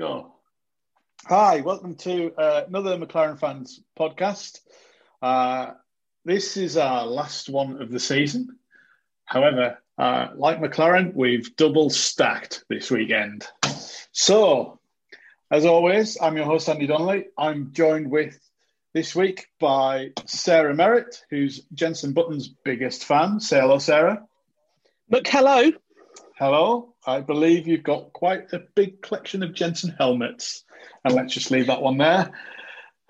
Go. 0.00 0.32
Hi, 1.26 1.60
welcome 1.60 1.94
to 1.96 2.32
uh, 2.32 2.64
another 2.66 2.96
McLaren 2.96 3.38
Fans 3.38 3.82
podcast. 3.98 4.60
Uh, 5.20 5.72
this 6.24 6.56
is 6.56 6.78
our 6.78 7.04
last 7.04 7.50
one 7.50 7.82
of 7.82 7.90
the 7.90 8.00
season. 8.00 8.56
However, 9.26 9.76
uh, 9.98 10.28
like 10.36 10.58
McLaren, 10.58 11.14
we've 11.14 11.54
double 11.54 11.90
stacked 11.90 12.64
this 12.70 12.90
weekend. 12.90 13.46
So, 14.10 14.80
as 15.50 15.66
always, 15.66 16.16
I'm 16.18 16.34
your 16.34 16.46
host, 16.46 16.70
Andy 16.70 16.86
Donnelly. 16.86 17.26
I'm 17.36 17.72
joined 17.74 18.10
with 18.10 18.40
this 18.94 19.14
week 19.14 19.48
by 19.58 20.12
Sarah 20.24 20.74
Merritt, 20.74 21.26
who's 21.28 21.60
Jenson 21.74 22.14
Button's 22.14 22.48
biggest 22.48 23.04
fan. 23.04 23.38
Say 23.38 23.60
hello, 23.60 23.76
Sarah. 23.76 24.26
Look, 25.10 25.26
hello. 25.26 25.72
Hello. 26.40 26.94
I 27.06 27.20
believe 27.20 27.68
you've 27.68 27.82
got 27.82 28.14
quite 28.14 28.50
a 28.54 28.60
big 28.74 29.02
collection 29.02 29.42
of 29.42 29.52
Jenson 29.52 29.94
helmets. 29.98 30.64
And 31.04 31.12
let's 31.12 31.34
just 31.34 31.50
leave 31.50 31.66
that 31.66 31.82
one 31.82 31.98
there. 31.98 32.30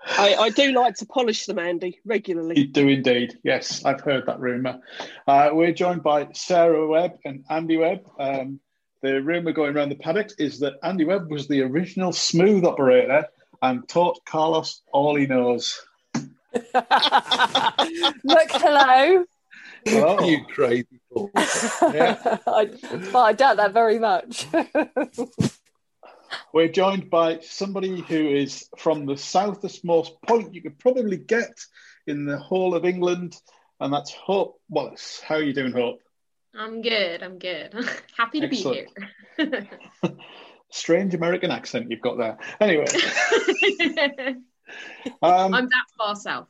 I, 0.05 0.35
I 0.35 0.49
do 0.49 0.73
like 0.73 0.95
to 0.95 1.05
polish 1.05 1.45
them, 1.45 1.57
Andy, 1.57 2.01
regularly. 2.03 2.59
You 2.59 2.67
do 2.67 2.89
indeed. 2.89 3.39
Yes, 3.41 3.85
I've 3.85 4.01
heard 4.01 4.25
that 4.25 4.41
rumour. 4.41 4.81
Uh, 5.25 5.51
we're 5.53 5.71
joined 5.71 6.03
by 6.03 6.27
Sarah 6.33 6.85
Webb 6.85 7.19
and 7.23 7.45
Andy 7.49 7.77
Webb. 7.77 8.01
Um, 8.19 8.59
the 9.01 9.21
rumour 9.21 9.53
going 9.53 9.77
around 9.77 9.89
the 9.89 9.95
paddock 9.95 10.31
is 10.37 10.59
that 10.59 10.73
Andy 10.83 11.05
Webb 11.05 11.31
was 11.31 11.47
the 11.47 11.61
original 11.61 12.11
smooth 12.11 12.65
operator 12.65 13.23
and 13.61 13.87
taught 13.87 14.19
Carlos 14.25 14.81
all 14.91 15.15
he 15.15 15.25
knows. 15.25 15.79
Look, 16.13 16.25
hello. 18.51 19.23
Hello. 19.85 20.19
you 20.25 20.43
crazy 20.45 20.99
fool. 21.09 21.29
Yeah. 21.35 22.17
I, 22.47 22.69
well, 23.13 23.23
I 23.23 23.33
doubt 23.33 23.57
that 23.57 23.73
very 23.73 23.99
much. 23.99 24.47
We're 26.53 26.69
joined 26.69 27.09
by 27.09 27.39
somebody 27.39 28.01
who 28.01 28.29
is 28.29 28.69
from 28.77 29.05
the 29.05 29.17
southest 29.17 29.83
most 29.83 30.21
point 30.21 30.53
you 30.53 30.61
could 30.61 30.79
probably 30.79 31.17
get 31.17 31.59
in 32.07 32.25
the 32.25 32.37
whole 32.37 32.73
of 32.75 32.85
England, 32.85 33.35
and 33.79 33.93
that's 33.93 34.11
Hope 34.11 34.59
Wallace. 34.69 35.21
How 35.25 35.35
are 35.35 35.43
you 35.43 35.53
doing, 35.53 35.73
Hope? 35.73 35.99
I'm 36.55 36.81
good. 36.81 37.23
I'm 37.23 37.37
good. 37.37 37.73
Happy 38.17 38.39
to 38.41 38.47
Excellent. 38.47 38.87
be 39.37 39.45
here. 39.45 39.67
Strange 40.69 41.13
American 41.15 41.51
accent 41.51 41.89
you've 41.89 42.01
got 42.01 42.17
there. 42.17 42.37
Anyway, 42.61 42.85
um, 45.21 45.53
I'm 45.53 45.67
that 45.67 45.85
far 45.97 46.15
south. 46.15 46.47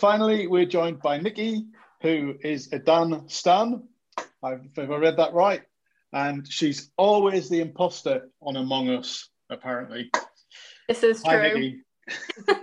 Finally, 0.00 0.46
we're 0.46 0.66
joined 0.66 1.00
by 1.00 1.18
Nikki, 1.18 1.66
who 2.02 2.34
is 2.42 2.72
a 2.72 2.78
Dan 2.78 3.28
Stan. 3.28 3.82
I've, 4.42 4.60
if 4.76 4.90
I 4.90 4.96
read 4.96 5.16
that 5.16 5.32
right. 5.32 5.62
And 6.12 6.46
she's 6.50 6.90
always 6.96 7.48
the 7.48 7.60
imposter 7.60 8.28
on 8.40 8.56
Among 8.56 8.88
Us, 8.88 9.28
apparently. 9.50 10.10
this 10.88 11.02
is 11.02 11.22
Hi, 11.24 11.50
true. 11.50 11.80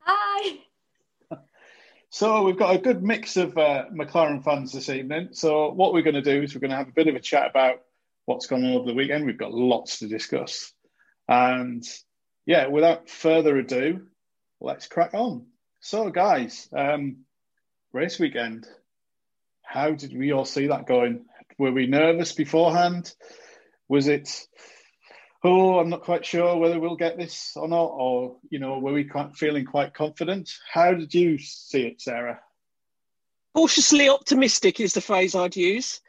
Hi. 0.00 0.58
So 2.10 2.42
we've 2.42 2.58
got 2.58 2.74
a 2.74 2.78
good 2.78 3.02
mix 3.02 3.36
of 3.36 3.56
uh, 3.56 3.84
McLaren 3.94 4.42
fans 4.42 4.72
this 4.72 4.88
evening. 4.88 5.28
So 5.32 5.70
what 5.70 5.92
we're 5.92 6.02
going 6.02 6.14
to 6.14 6.22
do 6.22 6.42
is 6.42 6.54
we're 6.54 6.60
going 6.60 6.70
to 6.70 6.76
have 6.76 6.88
a 6.88 6.92
bit 6.92 7.06
of 7.06 7.14
a 7.14 7.20
chat 7.20 7.50
about 7.50 7.82
what's 8.26 8.46
gone 8.46 8.64
on 8.64 8.72
over 8.72 8.86
the 8.86 8.94
weekend. 8.94 9.24
We've 9.24 9.38
got 9.38 9.52
lots 9.52 9.98
to 10.00 10.08
discuss, 10.08 10.72
and 11.28 11.84
yeah, 12.46 12.66
without 12.66 13.08
further 13.08 13.56
ado, 13.58 14.06
let's 14.60 14.86
crack 14.86 15.14
on. 15.14 15.46
So 15.80 16.10
guys, 16.10 16.68
um, 16.72 17.18
race 17.92 18.18
weekend. 18.18 18.66
How 19.62 19.92
did 19.92 20.16
we 20.16 20.32
all 20.32 20.44
see 20.44 20.66
that 20.68 20.86
going? 20.86 21.26
Were 21.58 21.72
we 21.72 21.86
nervous 21.86 22.32
beforehand? 22.32 23.12
Was 23.88 24.08
it? 24.08 24.46
Oh, 25.44 25.78
I'm 25.78 25.88
not 25.88 26.02
quite 26.02 26.26
sure 26.26 26.56
whether 26.56 26.80
we'll 26.80 26.96
get 26.96 27.16
this 27.16 27.52
or 27.54 27.68
not, 27.68 27.90
or 27.92 28.38
you 28.50 28.58
know, 28.58 28.78
were 28.80 28.92
we 28.92 29.04
quite 29.04 29.36
feeling 29.36 29.64
quite 29.66 29.94
confident? 29.94 30.50
How 30.72 30.94
did 30.94 31.14
you 31.14 31.38
see 31.38 31.82
it, 31.86 32.00
Sarah? 32.00 32.40
Cautiously 33.54 34.08
optimistic 34.08 34.80
is 34.80 34.94
the 34.94 35.00
phrase 35.00 35.34
I'd 35.34 35.56
use. 35.56 36.00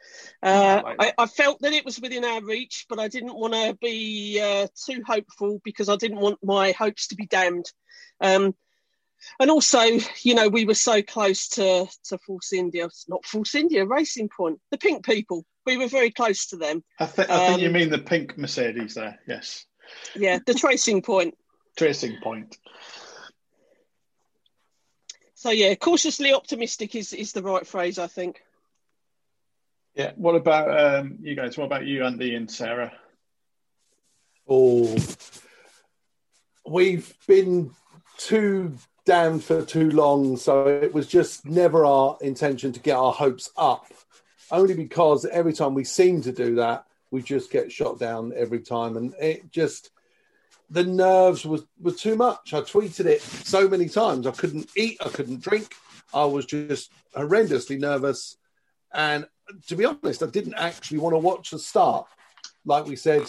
Uh, 0.42 0.82
Right. 0.84 0.96
I, 0.98 1.12
I 1.22 1.26
felt 1.26 1.60
that 1.62 1.72
it 1.72 1.84
was 1.84 2.00
within 2.00 2.24
our 2.24 2.42
reach, 2.42 2.86
but 2.88 2.98
I 2.98 3.08
didn't 3.08 3.34
want 3.34 3.54
to 3.54 3.76
be 3.80 4.40
uh, 4.40 4.66
too 4.86 5.02
hopeful 5.06 5.60
because 5.64 5.88
I 5.88 5.96
didn't 5.96 6.20
want 6.20 6.38
my 6.42 6.72
hopes 6.72 7.08
to 7.08 7.16
be 7.16 7.26
damned. 7.26 7.66
Um, 8.20 8.54
and 9.38 9.50
also, 9.50 9.80
you 10.22 10.34
know, 10.34 10.48
we 10.48 10.64
were 10.64 10.74
so 10.74 11.02
close 11.02 11.48
to, 11.50 11.86
to 12.04 12.18
Force 12.18 12.52
India, 12.52 12.88
not 13.08 13.24
Force 13.24 13.54
India, 13.54 13.84
Racing 13.84 14.28
Point, 14.28 14.60
the 14.70 14.78
pink 14.78 15.04
people. 15.04 15.44
We 15.66 15.76
were 15.76 15.88
very 15.88 16.10
close 16.10 16.46
to 16.48 16.56
them. 16.56 16.82
I, 16.98 17.06
th- 17.06 17.28
I 17.28 17.46
think 17.46 17.60
you 17.60 17.66
Um, 17.68 17.72
mean 17.74 17.90
the 17.90 17.98
pink 17.98 18.36
Mercedes 18.38 18.94
there. 18.94 19.18
Yes, 19.28 19.66
Yeah, 20.16 20.38
the 20.46 20.54
tracing 20.54 21.02
point. 21.02 21.36
tracing 21.76 22.16
point. 22.22 22.56
So, 25.34 25.50
yeah, 25.50 25.74
cautiously 25.74 26.34
optimistic 26.34 26.94
is, 26.94 27.12
is 27.12 27.32
the 27.32 27.42
right 27.42 27.66
phrase, 27.66 27.98
I 27.98 28.06
think. 28.08 28.42
Yeah. 29.94 30.12
What 30.16 30.34
about 30.34 30.98
um, 31.00 31.18
you 31.22 31.34
guys? 31.34 31.56
What 31.56 31.64
about 31.64 31.86
you, 31.86 32.04
Andy 32.04 32.34
and 32.34 32.50
Sarah? 32.50 32.92
Oh, 34.48 34.96
we've 36.66 37.14
been 37.26 37.70
too 38.18 38.76
damned 39.10 39.42
for 39.42 39.64
too 39.64 39.90
long, 39.90 40.36
so 40.36 40.68
it 40.68 40.94
was 40.94 41.08
just 41.08 41.44
never 41.44 41.84
our 41.84 42.16
intention 42.20 42.70
to 42.70 42.78
get 42.78 42.94
our 42.94 43.12
hopes 43.12 43.50
up. 43.56 43.86
Only 44.52 44.72
because 44.72 45.24
every 45.24 45.52
time 45.52 45.74
we 45.74 45.82
seem 45.82 46.22
to 46.22 46.30
do 46.30 46.54
that, 46.54 46.86
we 47.10 47.20
just 47.20 47.50
get 47.50 47.72
shot 47.72 47.98
down 47.98 48.32
every 48.36 48.60
time, 48.60 48.96
and 48.96 49.12
it 49.20 49.50
just 49.50 49.90
the 50.70 50.84
nerves 50.84 51.44
was 51.44 51.64
were 51.80 51.90
too 51.90 52.14
much. 52.14 52.54
I 52.54 52.60
tweeted 52.60 53.06
it 53.06 53.20
so 53.20 53.68
many 53.68 53.88
times. 53.88 54.28
I 54.28 54.30
couldn't 54.30 54.70
eat, 54.76 54.98
I 55.04 55.08
couldn't 55.08 55.40
drink. 55.40 55.74
I 56.14 56.24
was 56.26 56.46
just 56.46 56.92
horrendously 57.16 57.80
nervous, 57.80 58.36
and 58.94 59.26
to 59.66 59.74
be 59.74 59.86
honest, 59.86 60.22
I 60.22 60.26
didn't 60.26 60.54
actually 60.54 60.98
want 60.98 61.14
to 61.14 61.18
watch 61.18 61.50
the 61.50 61.58
start. 61.58 62.06
Like 62.64 62.86
we 62.86 62.94
said, 62.94 63.26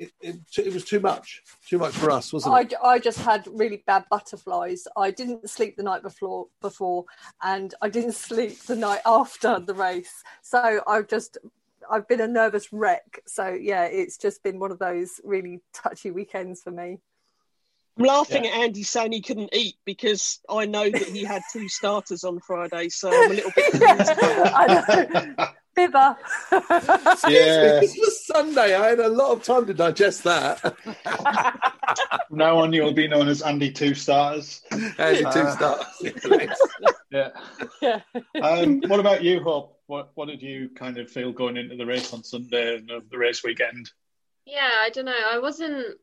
it, 0.00 0.12
it, 0.22 0.36
it 0.56 0.72
was 0.72 0.84
too 0.84 0.98
much, 0.98 1.42
too 1.68 1.76
much 1.76 1.92
for 1.92 2.10
us, 2.10 2.32
wasn't 2.32 2.72
it? 2.72 2.74
I 2.82 2.98
just 2.98 3.18
had 3.18 3.46
really 3.52 3.82
bad 3.86 4.04
butterflies. 4.10 4.88
I 4.96 5.10
didn't 5.10 5.48
sleep 5.50 5.76
the 5.76 5.82
night 5.82 6.02
before, 6.02 6.46
before, 6.62 7.04
and 7.42 7.74
I 7.82 7.90
didn't 7.90 8.14
sleep 8.28 8.62
the 8.62 8.76
night 8.76 9.02
after 9.04 9.60
the 9.60 9.74
race. 9.74 10.24
So 10.40 10.80
I've 10.86 11.06
just, 11.06 11.36
I've 11.90 12.08
been 12.08 12.22
a 12.22 12.26
nervous 12.26 12.72
wreck. 12.72 13.20
So 13.26 13.48
yeah, 13.48 13.84
it's 13.84 14.16
just 14.16 14.42
been 14.42 14.58
one 14.58 14.72
of 14.72 14.78
those 14.78 15.20
really 15.22 15.60
touchy 15.74 16.10
weekends 16.10 16.62
for 16.62 16.70
me. 16.70 16.98
I'm 17.98 18.06
laughing 18.06 18.46
at 18.46 18.54
Andy 18.54 18.82
saying 18.82 19.12
he 19.12 19.20
couldn't 19.20 19.50
eat 19.52 19.76
because 19.84 20.40
I 20.48 20.64
know 20.64 20.88
that 20.88 21.02
he 21.02 21.24
had 21.24 21.42
two 21.52 21.68
starters 21.68 22.24
on 22.24 22.40
Friday, 22.40 22.88
so 22.88 23.10
I'm 23.12 23.32
a 23.32 23.34
little 23.34 23.52
bit. 23.54 23.74
I 23.74 25.34
know. 25.36 25.46
Bibber. 25.86 26.16
Yeah. 27.28 27.80
This 27.80 27.96
was 27.98 28.26
Sunday. 28.26 28.74
I 28.74 28.88
had 28.88 29.00
a 29.00 29.08
lot 29.08 29.32
of 29.32 29.42
time 29.42 29.66
to 29.66 29.74
digest 29.74 30.24
that. 30.24 30.60
From 32.28 32.38
now 32.38 32.58
on, 32.58 32.72
you'll 32.72 32.92
be 32.92 33.08
known 33.08 33.28
as 33.28 33.42
Andy 33.42 33.70
Two 33.70 33.94
Stars. 33.94 34.62
Andy 34.98 35.20
two 35.20 35.26
Uh, 35.28 35.56
stars. 35.56 35.86
Yeah. 37.12 37.30
yeah. 37.82 38.00
Um, 38.40 38.80
what 38.86 39.00
about 39.00 39.24
you, 39.24 39.42
Hope? 39.42 39.80
What 39.86 40.10
What 40.14 40.28
did 40.28 40.40
you 40.42 40.68
kind 40.76 40.96
of 40.98 41.10
feel 41.10 41.32
going 41.32 41.56
into 41.56 41.74
the 41.76 41.84
race 41.86 42.12
on 42.14 42.22
Sunday 42.22 42.76
and 42.76 42.88
of 42.90 43.08
the 43.10 43.18
race 43.18 43.42
weekend? 43.42 43.90
Yeah, 44.46 44.70
I 44.80 44.90
don't 44.90 45.06
know. 45.06 45.18
I 45.32 45.38
wasn't. 45.38 45.96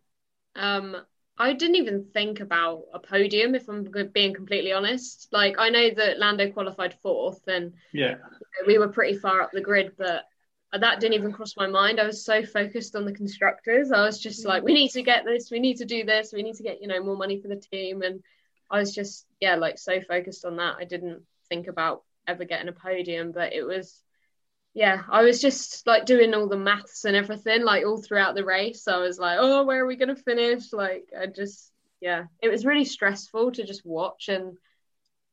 Um, 0.56 0.98
I 1.38 1.54
didn't 1.54 1.76
even 1.76 2.06
think 2.14 2.40
about 2.40 2.84
a 2.94 3.00
podium, 3.00 3.56
if 3.56 3.68
I'm 3.70 3.88
being 4.14 4.34
completely 4.34 4.74
honest. 4.74 5.28
Like, 5.32 5.56
I 5.60 5.70
know 5.70 5.90
that 5.92 6.18
Lando 6.18 6.50
qualified 6.52 6.96
fourth, 7.02 7.48
and 7.48 7.74
Yeah. 7.94 8.16
we 8.66 8.78
were 8.78 8.88
pretty 8.88 9.18
far 9.18 9.42
up 9.42 9.52
the 9.52 9.62
grid, 9.62 9.94
but 9.98 10.26
that 10.74 11.00
didn't 11.00 11.14
even 11.14 11.32
cross 11.32 11.56
my 11.56 11.68
mind. 11.68 12.00
I 12.00 12.06
was 12.06 12.26
so 12.26 12.44
focused 12.44 12.96
on 12.96 13.06
the 13.06 13.14
constructors. 13.14 13.92
I 13.92 14.02
was 14.04 14.20
just 14.20 14.46
like, 14.46 14.64
we 14.64 14.74
need 14.74 14.92
to 14.92 15.02
get 15.02 15.26
this, 15.26 15.50
we 15.52 15.60
need 15.60 15.78
to 15.78 15.86
do 15.86 16.04
this, 16.04 16.34
we 16.34 16.44
need 16.44 16.56
to 16.56 16.64
get, 16.64 16.82
you 16.82 16.88
know, 16.88 17.02
more 17.04 17.16
money 17.16 17.40
for 17.40 17.48
the 17.48 17.56
team. 17.72 18.02
And 18.02 18.22
I 18.70 18.80
was 18.80 18.94
just, 18.94 19.26
yeah, 19.40 19.56
like 19.56 19.78
so 19.78 20.02
focused 20.02 20.44
on 20.44 20.58
that. 20.58 20.76
I 20.80 20.84
didn't 20.84 21.24
think 21.50 21.68
about 21.68 22.04
ever 22.28 22.46
getting 22.46 22.68
a 22.68 22.74
podium, 22.74 23.32
but 23.32 23.54
it 23.54 23.64
was, 23.64 24.04
yeah, 24.74 25.04
I 25.10 25.24
was 25.24 25.42
just 25.42 25.88
like 25.88 26.06
doing 26.06 26.34
all 26.34 26.48
the 26.48 26.58
maths 26.58 27.06
and 27.06 27.16
everything, 27.16 27.64
like 27.64 27.86
all 27.86 28.02
throughout 28.02 28.36
the 28.36 28.46
race. 28.46 28.88
I 28.88 28.98
was 28.98 29.18
like, 29.20 29.38
oh, 29.40 29.64
where 29.66 29.84
are 29.84 29.88
we 29.88 29.96
going 29.96 30.16
to 30.16 30.22
finish? 30.22 30.72
Like, 30.72 31.10
I 31.20 31.26
just, 31.28 31.72
yeah, 32.00 32.26
it 32.42 32.50
was 32.50 32.66
really 32.66 32.86
stressful 32.86 33.54
to 33.54 33.66
just 33.66 33.86
watch. 33.86 34.30
And 34.30 34.56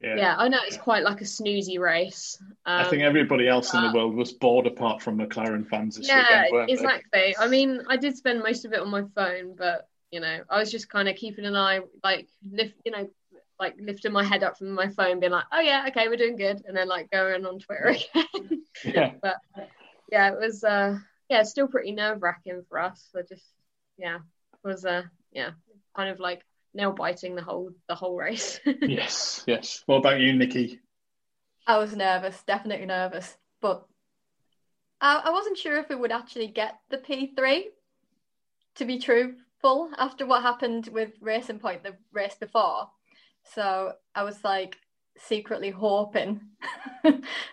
Yeah. 0.01 0.17
yeah, 0.17 0.37
I 0.39 0.49
know 0.49 0.61
it's 0.65 0.77
quite 0.79 1.05
like 1.05 1.21
a 1.21 1.25
snoozy 1.25 1.79
race. 1.79 2.39
I 2.77 2.85
Um, 2.85 2.91
think 2.91 3.03
everybody 3.03 3.49
else 3.49 3.75
in 3.75 3.81
the 3.81 3.89
world 3.89 4.15
was 4.15 4.33
bored 4.33 4.69
apart 4.69 5.03
from 5.03 5.19
McLaren 5.19 5.67
fans 5.69 5.97
this 5.97 6.15
yeah, 6.15 6.15
weekend, 6.15 6.49
weren't 6.51 6.77
they? 6.77 6.93
exactly. 6.93 7.37
I 7.39 7.47
mean, 7.49 7.83
I 7.89 7.97
did 7.97 8.17
spend 8.17 8.41
most 8.43 8.65
of 8.65 8.73
it 8.73 8.81
on 8.81 8.91
my 8.91 9.05
phone, 9.15 9.55
but 9.57 9.89
you 10.11 10.21
know, 10.21 10.41
I 10.49 10.59
was 10.59 10.71
just 10.71 10.89
kind 10.89 11.09
of 11.09 11.17
keeping 11.17 11.45
an 11.45 11.57
eye, 11.57 11.81
like 12.03 12.29
lift, 12.49 12.75
you 12.85 12.93
know, 12.93 13.09
like 13.59 13.75
lifting 13.79 14.13
my 14.13 14.25
head 14.25 14.43
up 14.43 14.59
from 14.59 14.73
my 14.73 14.89
phone, 14.89 15.21
being 15.21 15.33
like, 15.33 15.45
"Oh 15.53 15.61
yeah, 15.61 15.87
okay, 15.89 16.09
we're 16.09 16.17
doing 16.17 16.37
good," 16.37 16.63
and 16.67 16.77
then 16.77 16.89
like 16.89 17.11
going 17.11 17.47
on 17.47 17.59
Twitter 17.59 17.97
again. 18.15 18.65
Yeah. 18.85 19.13
but 19.23 19.37
yeah, 20.11 20.33
it 20.33 20.39
was, 20.39 20.65
uh, 20.65 20.99
yeah, 21.29 21.43
still 21.43 21.69
pretty 21.69 21.93
nerve 21.93 22.23
wracking 22.23 22.63
for 22.69 22.79
us. 22.79 23.09
I 23.17 23.23
just, 23.23 23.45
yeah, 23.97 24.17
it 24.17 24.67
was 24.67 24.85
uh 24.85 25.03
yeah, 25.33 25.51
kind 25.97 26.11
of 26.11 26.21
like 26.21 26.43
nail 26.75 26.93
biting 26.93 27.35
the 27.35 27.43
whole 27.43 27.71
the 27.89 27.95
whole 27.95 28.17
race. 28.17 28.61
yes, 28.83 29.45
yes. 29.47 29.83
What 29.87 29.97
about 29.97 30.21
you, 30.21 30.33
Nikki? 30.33 30.81
I 31.67 31.79
was 31.79 31.97
nervous, 31.97 32.43
definitely 32.47 32.87
nervous, 32.87 33.37
but 33.61 33.87
I, 35.01 35.23
I 35.25 35.31
wasn't 35.31 35.59
sure 35.59 35.79
if 35.79 35.89
we 35.89 35.97
would 35.97 36.13
actually 36.13 36.49
get 36.49 36.79
the 36.91 36.99
P3 36.99 37.65
to 38.77 38.85
be 38.85 38.99
truthful 38.99 39.91
after 39.97 40.27
what 40.27 40.43
happened 40.43 40.89
with 40.93 41.13
Racing 41.21 41.59
Point 41.59 41.83
the 41.83 41.95
race 42.13 42.35
before. 42.35 42.91
So 43.53 43.93
I 44.15 44.23
was 44.25 44.43
like 44.45 44.77
secretly 45.19 45.71
hoping 45.71 46.41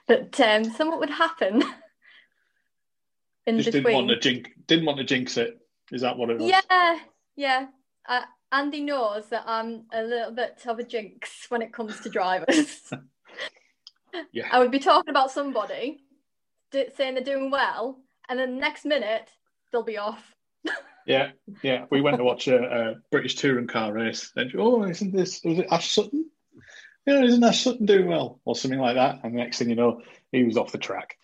that 0.07 0.39
um, 0.39 0.63
something 0.63 0.99
would 0.99 1.09
happen 1.09 1.63
in 3.45 3.57
Just 3.57 3.67
between. 3.67 3.83
didn't 3.83 3.95
want 3.95 4.09
to 4.09 4.19
jinx. 4.19 4.49
Didn't 4.67 4.85
want 4.85 4.97
to 4.99 5.03
jinx 5.03 5.37
it. 5.37 5.59
Is 5.91 6.01
that 6.01 6.17
what 6.17 6.29
it 6.29 6.39
was? 6.39 6.49
Yeah, 6.49 6.99
yeah. 7.35 7.65
Uh, 8.07 8.21
Andy 8.51 8.81
knows 8.81 9.27
that 9.29 9.43
I'm 9.45 9.85
a 9.93 10.03
little 10.03 10.31
bit 10.31 10.61
of 10.65 10.79
a 10.79 10.83
jinx 10.83 11.45
when 11.49 11.61
it 11.61 11.73
comes 11.73 11.99
to 12.01 12.09
drivers. 12.09 12.91
Yeah. 14.33 14.49
I 14.51 14.59
would 14.59 14.71
be 14.71 14.79
talking 14.79 15.09
about 15.09 15.31
somebody, 15.31 16.03
saying 16.73 17.15
they're 17.15 17.23
doing 17.23 17.49
well, 17.49 17.97
and 18.27 18.37
then 18.37 18.55
the 18.55 18.59
next 18.59 18.83
minute 18.83 19.29
they'll 19.71 19.83
be 19.83 19.97
off. 19.97 20.35
Yeah, 21.05 21.31
yeah. 21.63 21.85
We 21.89 22.01
went 22.01 22.17
to 22.17 22.23
watch 22.23 22.47
a, 22.47 22.57
a 22.57 22.95
British 23.11 23.35
touring 23.35 23.67
car 23.67 23.91
race. 23.93 24.31
And 24.35 24.51
oh, 24.57 24.83
isn't 24.83 25.13
this? 25.13 25.41
Was 25.43 25.59
it 25.59 25.67
Ash 25.71 25.91
Sutton? 25.91 26.29
Yeah, 27.05 27.23
isn't 27.23 27.43
Ash 27.43 27.63
Sutton 27.63 27.85
doing 27.85 28.07
well, 28.07 28.39
or 28.45 28.55
something 28.55 28.79
like 28.79 28.95
that? 28.95 29.21
And 29.23 29.33
the 29.33 29.39
next 29.39 29.57
thing 29.57 29.69
you 29.69 29.75
know, 29.75 30.01
he 30.31 30.43
was 30.43 30.57
off 30.57 30.71
the 30.71 30.77
track. 30.77 31.17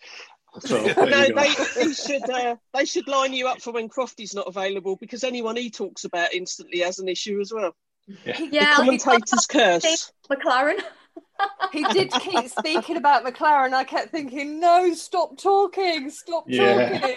So 0.60 0.82
no, 0.96 1.04
they, 1.04 1.32
they 1.76 1.92
should 1.92 2.28
uh, 2.28 2.56
they 2.74 2.84
should 2.84 3.06
line 3.06 3.32
you 3.32 3.46
up 3.46 3.60
for 3.60 3.72
when 3.72 3.88
Crofty's 3.88 4.34
not 4.34 4.48
available 4.48 4.96
because 4.96 5.22
anyone 5.22 5.56
he 5.56 5.70
talks 5.70 6.04
about 6.04 6.34
instantly 6.34 6.80
has 6.80 6.98
an 6.98 7.08
issue 7.08 7.40
as 7.40 7.52
well. 7.52 7.74
Yeah, 8.24 8.38
The 8.38 8.82
commentator's 8.82 9.46
curse. 9.46 10.12
McLaren. 10.30 10.80
He 11.72 11.84
did 11.84 12.10
keep 12.12 12.48
speaking 12.48 12.96
about 12.96 13.24
McLaren. 13.24 13.72
I 13.72 13.84
kept 13.84 14.10
thinking, 14.10 14.60
no, 14.60 14.92
stop 14.94 15.36
talking, 15.38 16.10
stop 16.10 16.44
Yeah. 16.46 16.98
talking. 16.98 17.16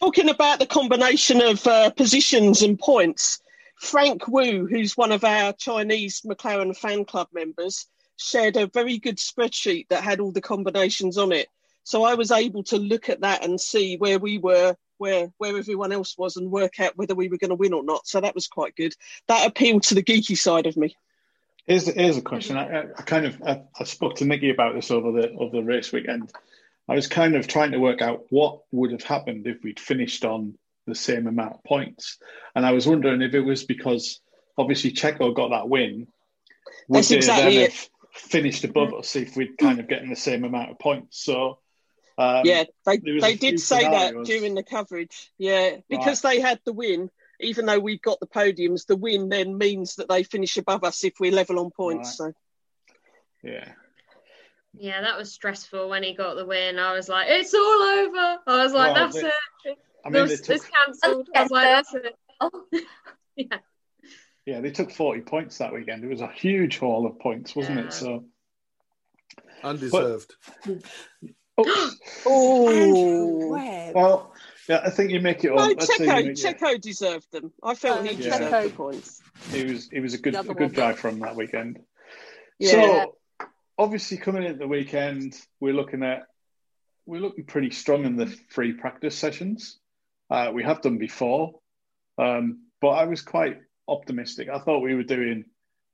Talking 0.00 0.28
about 0.28 0.58
the 0.58 0.66
combination 0.66 1.40
of 1.40 1.66
uh, 1.66 1.90
positions 1.90 2.62
and 2.62 2.78
points, 2.78 3.40
Frank 3.76 4.26
Wu, 4.28 4.66
who's 4.66 4.96
one 4.96 5.12
of 5.12 5.24
our 5.24 5.52
Chinese 5.52 6.20
McLaren 6.22 6.76
fan 6.76 7.04
club 7.04 7.28
members, 7.32 7.86
shared 8.16 8.56
a 8.56 8.66
very 8.66 8.98
good 8.98 9.18
spreadsheet 9.18 9.88
that 9.88 10.02
had 10.02 10.20
all 10.20 10.32
the 10.32 10.40
combinations 10.40 11.16
on 11.18 11.32
it. 11.32 11.48
So 11.84 12.04
I 12.04 12.14
was 12.14 12.30
able 12.30 12.62
to 12.64 12.76
look 12.76 13.08
at 13.08 13.20
that 13.20 13.44
and 13.44 13.60
see 13.60 13.96
where 13.96 14.18
we 14.18 14.38
were, 14.38 14.74
where 14.98 15.28
where 15.38 15.56
everyone 15.56 15.92
else 15.92 16.16
was, 16.16 16.36
and 16.36 16.50
work 16.50 16.80
out 16.80 16.96
whether 16.96 17.14
we 17.14 17.28
were 17.28 17.38
going 17.38 17.50
to 17.50 17.54
win 17.56 17.74
or 17.74 17.84
not. 17.84 18.06
So 18.06 18.20
that 18.20 18.34
was 18.34 18.46
quite 18.46 18.74
good. 18.74 18.94
That 19.28 19.46
appealed 19.46 19.82
to 19.84 19.94
the 19.94 20.02
geeky 20.02 20.36
side 20.36 20.66
of 20.66 20.76
me. 20.76 20.96
Here's 21.66 21.86
here's 21.86 22.16
a 22.16 22.22
question. 22.22 22.56
I, 22.56 22.82
I- 22.82 23.02
kind 23.02 23.26
of 23.26 23.40
I, 23.42 23.62
I 23.78 23.84
spoke 23.84 24.16
to 24.16 24.24
Nikki 24.24 24.50
about 24.50 24.74
this 24.74 24.90
over 24.90 25.12
the 25.12 25.30
over 25.32 25.56
the 25.56 25.62
race 25.62 25.92
weekend. 25.92 26.32
I 26.88 26.94
was 26.94 27.06
kind 27.06 27.34
of 27.34 27.46
trying 27.46 27.72
to 27.72 27.78
work 27.78 28.02
out 28.02 28.26
what 28.30 28.60
would 28.70 28.92
have 28.92 29.02
happened 29.02 29.46
if 29.46 29.62
we'd 29.62 29.80
finished 29.80 30.24
on 30.24 30.58
the 30.86 30.94
same 30.94 31.26
amount 31.26 31.54
of 31.54 31.64
points, 31.64 32.18
and 32.54 32.66
I 32.66 32.72
was 32.72 32.86
wondering 32.86 33.22
if 33.22 33.34
it 33.34 33.40
was 33.40 33.64
because 33.64 34.20
obviously 34.58 34.92
Checo 34.92 35.34
got 35.34 35.50
that 35.50 35.68
win. 35.68 36.06
Would 36.88 36.98
That's 36.98 37.08
they 37.08 37.16
exactly 37.16 37.54
then 37.54 37.64
it. 37.64 37.72
have 37.72 37.88
finished 38.12 38.64
above 38.64 38.92
us 38.94 39.16
if 39.16 39.36
we'd 39.36 39.58
kind 39.58 39.80
of 39.80 39.88
getting 39.88 40.10
the 40.10 40.16
same 40.16 40.44
amount 40.44 40.70
of 40.70 40.78
points? 40.78 41.24
So 41.24 41.58
um, 42.16 42.42
yeah, 42.44 42.64
they 42.86 42.98
they 42.98 43.34
did 43.34 43.60
say 43.60 43.82
that 43.82 44.24
during 44.24 44.54
the 44.54 44.62
coverage. 44.62 45.32
Yeah, 45.38 45.76
because 45.88 46.20
they 46.20 46.40
had 46.40 46.60
the 46.64 46.72
win. 46.72 47.10
Even 47.40 47.66
though 47.66 47.80
we've 47.80 48.00
got 48.00 48.20
the 48.20 48.28
podiums, 48.28 48.86
the 48.86 48.94
win 48.94 49.28
then 49.28 49.58
means 49.58 49.96
that 49.96 50.08
they 50.08 50.22
finish 50.22 50.56
above 50.56 50.84
us 50.84 51.02
if 51.02 51.14
we're 51.18 51.32
level 51.32 51.58
on 51.58 51.70
points. 51.70 52.16
So 52.16 52.32
yeah. 53.42 53.72
Yeah, 54.78 55.00
that 55.02 55.16
was 55.16 55.32
stressful 55.32 55.88
when 55.88 56.02
he 56.02 56.14
got 56.14 56.34
the 56.34 56.44
win. 56.46 56.78
I 56.78 56.92
was 56.92 57.08
like, 57.08 57.26
it's 57.30 57.54
all 57.54 57.60
over. 57.60 58.38
I 58.46 58.62
was 58.64 58.72
like, 58.72 58.94
Well, 58.94 59.04
that's 59.10 59.20
they- 59.20 59.28
it. 59.70 59.78
I 60.04 60.10
mean, 60.10 60.26
This, 60.26 60.42
took 60.42 60.56
it's 60.56 60.66
cancelled. 60.66 61.28
I 61.34 61.42
was 61.42 61.50
like, 61.50 61.64
that's 61.64 61.94
it. 61.94 62.14
Oh, 62.40 62.50
Yeah. 63.36 63.58
yeah 64.44 64.60
they 64.60 64.70
took 64.70 64.90
forty 64.92 65.20
points 65.22 65.58
that 65.58 65.72
weekend. 65.72 66.04
It 66.04 66.08
was 66.08 66.20
a 66.20 66.28
huge 66.28 66.78
haul 66.78 67.06
of 67.06 67.18
points, 67.20 67.54
wasn't 67.56 67.78
Yeah. 67.78 67.84
it? 67.86 67.92
So 67.92 68.24
Undeserved. 69.62 70.34
oh, 71.58 71.90
oh, 72.26 73.92
well, 73.94 74.32
yeah, 74.68 74.80
I 74.84 74.90
think 74.90 75.10
you 75.10 75.20
make 75.20 75.44
it 75.44 75.50
all. 75.50 75.58
no, 75.58 75.64
on. 75.64 75.70
I'd 75.72 75.82
say 75.82 76.04
you 76.04 76.10
Checo 76.10 76.24
make- 76.26 76.36
Checo 76.36 76.80
deserved 76.80 77.32
them. 77.32 77.52
I 77.62 77.74
felt 77.74 78.00
Oh, 78.00 78.02
he 78.02 78.10
Yeah. 78.10 78.38
deserved 78.38 78.52
Checo. 78.52 78.62
the 78.64 78.70
points. 78.70 79.22
It 79.54 79.70
was 79.70 79.88
it 79.92 80.00
was 80.00 80.14
a 80.14 80.18
good 80.18 80.34
a 80.34 80.42
good 80.42 80.58
one. 80.60 80.70
drive 80.70 80.98
from 80.98 81.20
that 81.20 81.36
weekend. 81.36 81.78
Yeah. 82.58 82.70
So 82.70 83.16
obviously 83.78 84.16
coming 84.16 84.44
into 84.44 84.58
the 84.58 84.68
weekend, 84.68 85.34
we're 85.60 85.74
looking 85.74 86.02
at 86.02 86.22
we're 87.06 87.20
looking 87.20 87.44
pretty 87.44 87.70
strong 87.70 88.04
in 88.04 88.16
the 88.16 88.26
free 88.48 88.72
practice 88.72 89.16
sessions. 89.16 89.78
Uh, 90.30 90.50
we 90.54 90.62
have 90.62 90.80
done 90.80 90.96
before, 90.96 91.60
um, 92.16 92.62
but 92.80 92.90
I 92.90 93.04
was 93.04 93.20
quite 93.20 93.58
optimistic. 93.86 94.48
I 94.48 94.58
thought 94.58 94.80
we 94.80 94.94
were 94.94 95.02
doing 95.02 95.44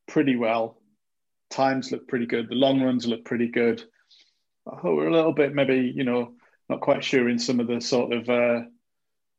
pretty 0.06 0.36
well. 0.36 0.80
Times 1.50 1.90
look 1.90 2.06
pretty 2.06 2.26
good. 2.26 2.48
The 2.48 2.54
long 2.54 2.80
runs 2.80 3.06
look 3.06 3.24
pretty 3.24 3.48
good. 3.48 3.82
I 4.70 4.76
thought 4.76 4.92
we 4.92 5.02
were 5.02 5.08
a 5.08 5.12
little 5.12 5.32
bit 5.32 5.54
maybe 5.54 5.92
you 5.94 6.04
know 6.04 6.34
not 6.68 6.80
quite 6.80 7.02
sure 7.02 7.28
in 7.28 7.38
some 7.38 7.58
of 7.58 7.66
the 7.66 7.80
sort 7.80 8.12
of 8.12 8.28
uh, 8.28 8.60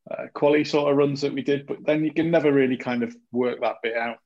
uh, 0.09 0.27
quality 0.33 0.65
sort 0.65 0.91
of 0.91 0.97
runs 0.97 1.21
that 1.21 1.33
we 1.33 1.41
did, 1.41 1.65
but 1.65 1.77
then 1.85 2.03
you 2.03 2.13
can 2.13 2.29
never 2.29 2.51
really 2.51 2.77
kind 2.77 3.03
of 3.03 3.15
work 3.31 3.61
that 3.61 3.77
bit 3.81 3.95
out. 3.95 4.17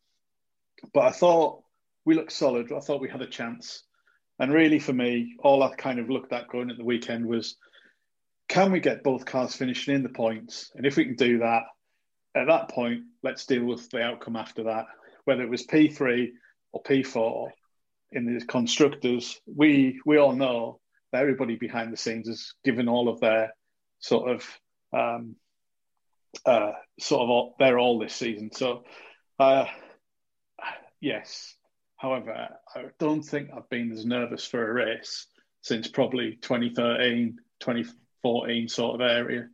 But 0.94 1.02
I 1.02 1.12
thought 1.12 1.62
we 2.06 2.16
looked 2.16 2.32
solid. 2.32 2.72
I 2.72 2.80
thought 2.80 3.02
we 3.02 3.10
had 3.10 3.22
a 3.22 3.28
chance. 3.28 3.84
And 4.40 4.52
really, 4.52 4.80
for 4.80 4.94
me, 4.94 5.36
all 5.40 5.64
I 5.64 5.74
kind 5.76 6.00
of 6.00 6.10
looked 6.10 6.34
at 6.34 6.50
going 6.50 6.70
at 6.70 6.78
the 6.78 6.84
weekend 6.84 7.26
was 7.26 7.56
can 8.48 8.72
we 8.72 8.80
get 8.80 9.04
both 9.04 9.26
cars 9.26 9.56
finishing 9.56 9.96
in 9.96 10.04
the 10.04 10.10
points? 10.10 10.72
And 10.76 10.86
if 10.86 10.98
we 10.98 11.06
can 11.06 11.16
do 11.16 11.40
that, 11.40 11.64
at 12.36 12.48
that 12.48 12.70
point, 12.70 13.04
let's 13.24 13.46
deal 13.46 13.64
with 13.64 13.90
the 13.90 14.02
outcome 14.02 14.36
after 14.36 14.64
that. 14.64 14.86
Whether 15.24 15.44
it 15.44 15.50
was 15.50 15.66
P3 15.66 16.32
or 16.74 16.84
P4 16.84 17.50
in 18.12 18.26
the 18.26 18.46
constructors, 18.46 19.40
we 19.48 20.00
we 20.06 20.18
all 20.18 20.36
know 20.36 20.80
that 21.12 21.22
everybody 21.22 21.56
behind 21.56 21.92
the 21.92 21.98
scenes 21.98 22.28
has 22.28 22.54
given 22.64 22.90
all 22.90 23.10
of 23.10 23.20
their 23.22 23.54
sort 24.00 24.30
of 24.30 24.60
um, 24.94 25.36
uh, 26.46 26.74
sort 27.00 27.22
of 27.24 27.30
all, 27.30 27.56
their 27.58 27.80
all 27.80 28.00
this 28.00 28.14
season. 28.14 28.52
So, 28.52 28.84
uh, 29.40 29.66
yes. 31.00 31.56
However, 31.98 32.50
I 32.76 32.86
don't 33.00 33.24
think 33.24 33.50
I've 33.56 33.70
been 33.70 33.92
as 33.92 34.06
nervous 34.06 34.46
for 34.46 34.68
a 34.68 34.74
race 34.74 35.28
since 35.62 35.88
probably 35.88 36.38
2013, 36.42 37.40
2014 37.60 38.68
sort 38.68 39.02
of 39.02 39.08
area 39.10 39.48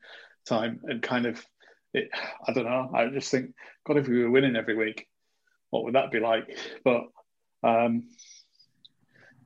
time, 0.46 0.82
and 0.84 1.02
kind 1.02 1.26
of, 1.26 1.46
it, 1.94 2.10
I 2.48 2.54
don't 2.54 2.66
know. 2.66 2.90
I 2.94 3.08
just 3.08 3.32
think, 3.32 3.54
God, 3.86 3.98
if 3.98 4.08
we 4.08 4.24
were 4.24 4.32
winning 4.32 4.56
every 4.56 4.76
week, 4.76 5.08
what 5.70 5.84
would 5.84 5.96
that 5.96 6.12
be 6.12 6.20
like? 6.20 6.58
But 6.84 7.04
um, 7.64 8.04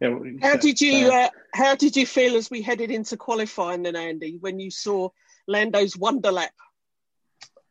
yeah, 0.01 0.17
How 0.41 0.55
did 0.57 0.81
you 0.81 1.07
uh, 1.07 1.15
uh, 1.15 1.29
How 1.53 1.75
did 1.75 1.95
you 1.95 2.05
feel 2.05 2.35
as 2.35 2.49
we 2.49 2.61
headed 2.61 2.91
into 2.91 3.17
qualifying 3.17 3.83
then, 3.83 3.95
Andy, 3.95 4.37
when 4.39 4.59
you 4.59 4.71
saw 4.71 5.09
Lando's 5.47 5.97
wonder 5.97 6.31
lap? 6.31 6.53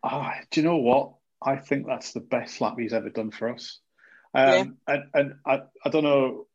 Ah, 0.02 0.34
do 0.50 0.60
you 0.60 0.66
know 0.66 0.76
what? 0.76 1.14
I 1.42 1.56
think 1.56 1.86
that's 1.86 2.12
the 2.12 2.20
best 2.20 2.60
lap 2.60 2.76
he's 2.78 2.92
ever 2.92 3.10
done 3.10 3.30
for 3.30 3.50
us. 3.50 3.80
Um, 4.34 4.76
Yeah. 4.88 4.94
And, 4.94 5.04
and 5.14 5.34
I, 5.46 5.62
I 5.84 5.88
don't 5.88 6.04
know, 6.04 6.46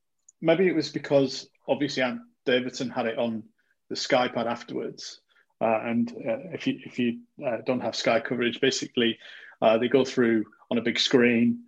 maybe 0.42 0.68
it 0.68 0.76
was 0.76 0.90
because 0.90 1.50
obviously 1.68 2.04
Ant 2.04 2.22
Davidson 2.46 2.90
had 2.90 3.06
it 3.06 3.18
on 3.18 3.44
the 3.90 3.96
Sky 3.96 4.28
pad 4.28 4.48
afterwards. 4.48 5.22
Uh, 5.62 5.80
and 5.84 6.12
uh, 6.12 6.38
if 6.54 6.68
you 6.68 6.80
if 6.86 6.98
you 6.98 7.20
uh, 7.46 7.58
don't 7.66 7.82
have 7.82 7.96
Sky 7.96 8.22
coverage, 8.22 8.62
basically 8.62 9.18
uh, 9.62 9.78
they 9.78 9.90
go 9.90 10.06
through 10.06 10.46
on 10.72 10.78
a 10.78 10.82
big 10.82 10.98
screen 10.98 11.64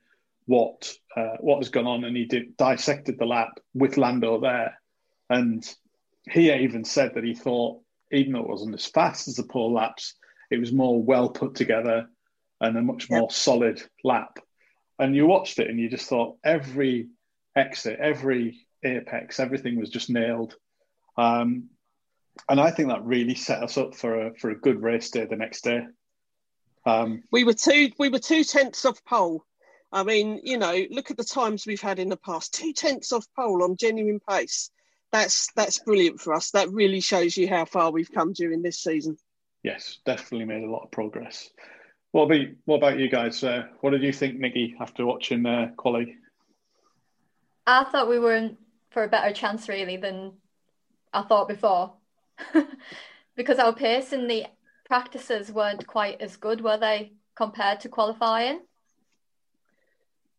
what 0.45 0.93
uh, 1.15 1.35
what 1.41 1.57
has 1.57 1.69
gone 1.69 1.87
on, 1.87 2.05
and 2.05 2.15
he 2.15 2.25
did 2.25 2.55
dissected 2.55 3.19
the 3.19 3.25
lap 3.25 3.59
with 3.73 3.97
Lando 3.97 4.39
there, 4.39 4.79
and 5.29 5.67
he 6.29 6.53
even 6.53 6.85
said 6.85 7.15
that 7.15 7.23
he 7.25 7.33
thought 7.33 7.81
even 8.11 8.33
though 8.33 8.41
it 8.41 8.49
wasn't 8.49 8.75
as 8.75 8.85
fast 8.85 9.27
as 9.27 9.35
the 9.35 9.43
pole 9.43 9.73
laps, 9.73 10.15
it 10.49 10.59
was 10.59 10.71
more 10.71 11.01
well 11.01 11.29
put 11.29 11.55
together 11.55 12.07
and 12.59 12.77
a 12.77 12.81
much 12.81 13.09
more 13.09 13.29
solid 13.31 13.81
lap. 14.03 14.37
And 15.01 15.15
you 15.15 15.25
watched 15.25 15.57
it 15.57 15.67
and 15.67 15.79
you 15.79 15.89
just 15.89 16.07
thought 16.07 16.37
every 16.43 17.09
exit, 17.55 17.99
every 17.99 18.59
apex, 18.83 19.39
everything 19.39 19.79
was 19.79 19.89
just 19.89 20.11
nailed. 20.11 20.55
Um, 21.17 21.69
and 22.47 22.61
I 22.61 22.69
think 22.69 22.89
that 22.89 23.03
really 23.03 23.33
set 23.35 23.63
us 23.63 23.77
up 23.77 23.95
for 23.95 24.27
a 24.27 24.35
for 24.35 24.51
a 24.51 24.55
good 24.55 24.81
race 24.81 25.09
day 25.09 25.25
the 25.25 25.35
next 25.35 25.63
day. 25.63 25.87
Um, 26.85 27.23
We 27.31 27.43
were 27.43 27.53
two 27.53 27.89
we 27.97 28.09
were 28.09 28.19
two 28.19 28.43
tenths 28.43 28.85
off 28.85 29.03
pole. 29.03 29.43
I 29.91 30.03
mean, 30.03 30.39
you 30.43 30.57
know, 30.57 30.85
look 30.91 31.11
at 31.11 31.17
the 31.17 31.23
times 31.23 31.65
we've 31.65 31.81
had 31.81 31.99
in 31.99 32.09
the 32.09 32.15
past. 32.15 32.53
Two 32.59 32.71
tenths 32.71 33.11
off 33.11 33.25
pole 33.35 33.63
on 33.63 33.75
genuine 33.75 34.21
pace. 34.29 34.69
That's 35.11 35.51
that's 35.55 35.79
brilliant 35.79 36.21
for 36.21 36.33
us. 36.33 36.51
That 36.51 36.71
really 36.71 37.01
shows 37.01 37.35
you 37.35 37.49
how 37.49 37.65
far 37.65 37.91
we've 37.91 38.11
come 38.11 38.33
during 38.33 38.61
this 38.61 38.79
season. 38.79 39.17
yes, 39.63 39.99
definitely 40.05 40.45
made 40.45 40.63
a 40.63 40.71
lot 40.71 40.83
of 40.83 40.91
progress. 40.91 41.49
What 42.11 42.23
about 42.23 42.47
what 42.65 42.77
about 42.77 42.99
you 42.99 43.09
guys? 43.09 43.43
Uh, 43.43 43.67
what 43.79 43.91
did 43.91 44.03
you 44.03 44.11
think, 44.11 44.39
Nikki, 44.39 44.75
after 44.79 45.05
watching 45.05 45.45
uh, 45.45 45.71
quali? 45.77 46.17
I 47.65 47.85
thought 47.85 48.09
we 48.09 48.19
were 48.19 48.35
in 48.35 48.57
for 48.89 49.03
a 49.03 49.07
better 49.07 49.33
chance 49.33 49.69
really 49.69 49.97
than 49.97 50.33
I 51.13 51.21
thought 51.21 51.47
before, 51.47 51.93
because 53.35 53.59
our 53.59 53.73
pace 53.73 54.11
in 54.11 54.27
the 54.27 54.45
practices 54.85 55.51
weren't 55.51 55.87
quite 55.87 56.19
as 56.21 56.35
good, 56.35 56.61
were 56.61 56.77
they, 56.77 57.13
compared 57.35 57.79
to 57.81 57.89
qualifying? 57.89 58.59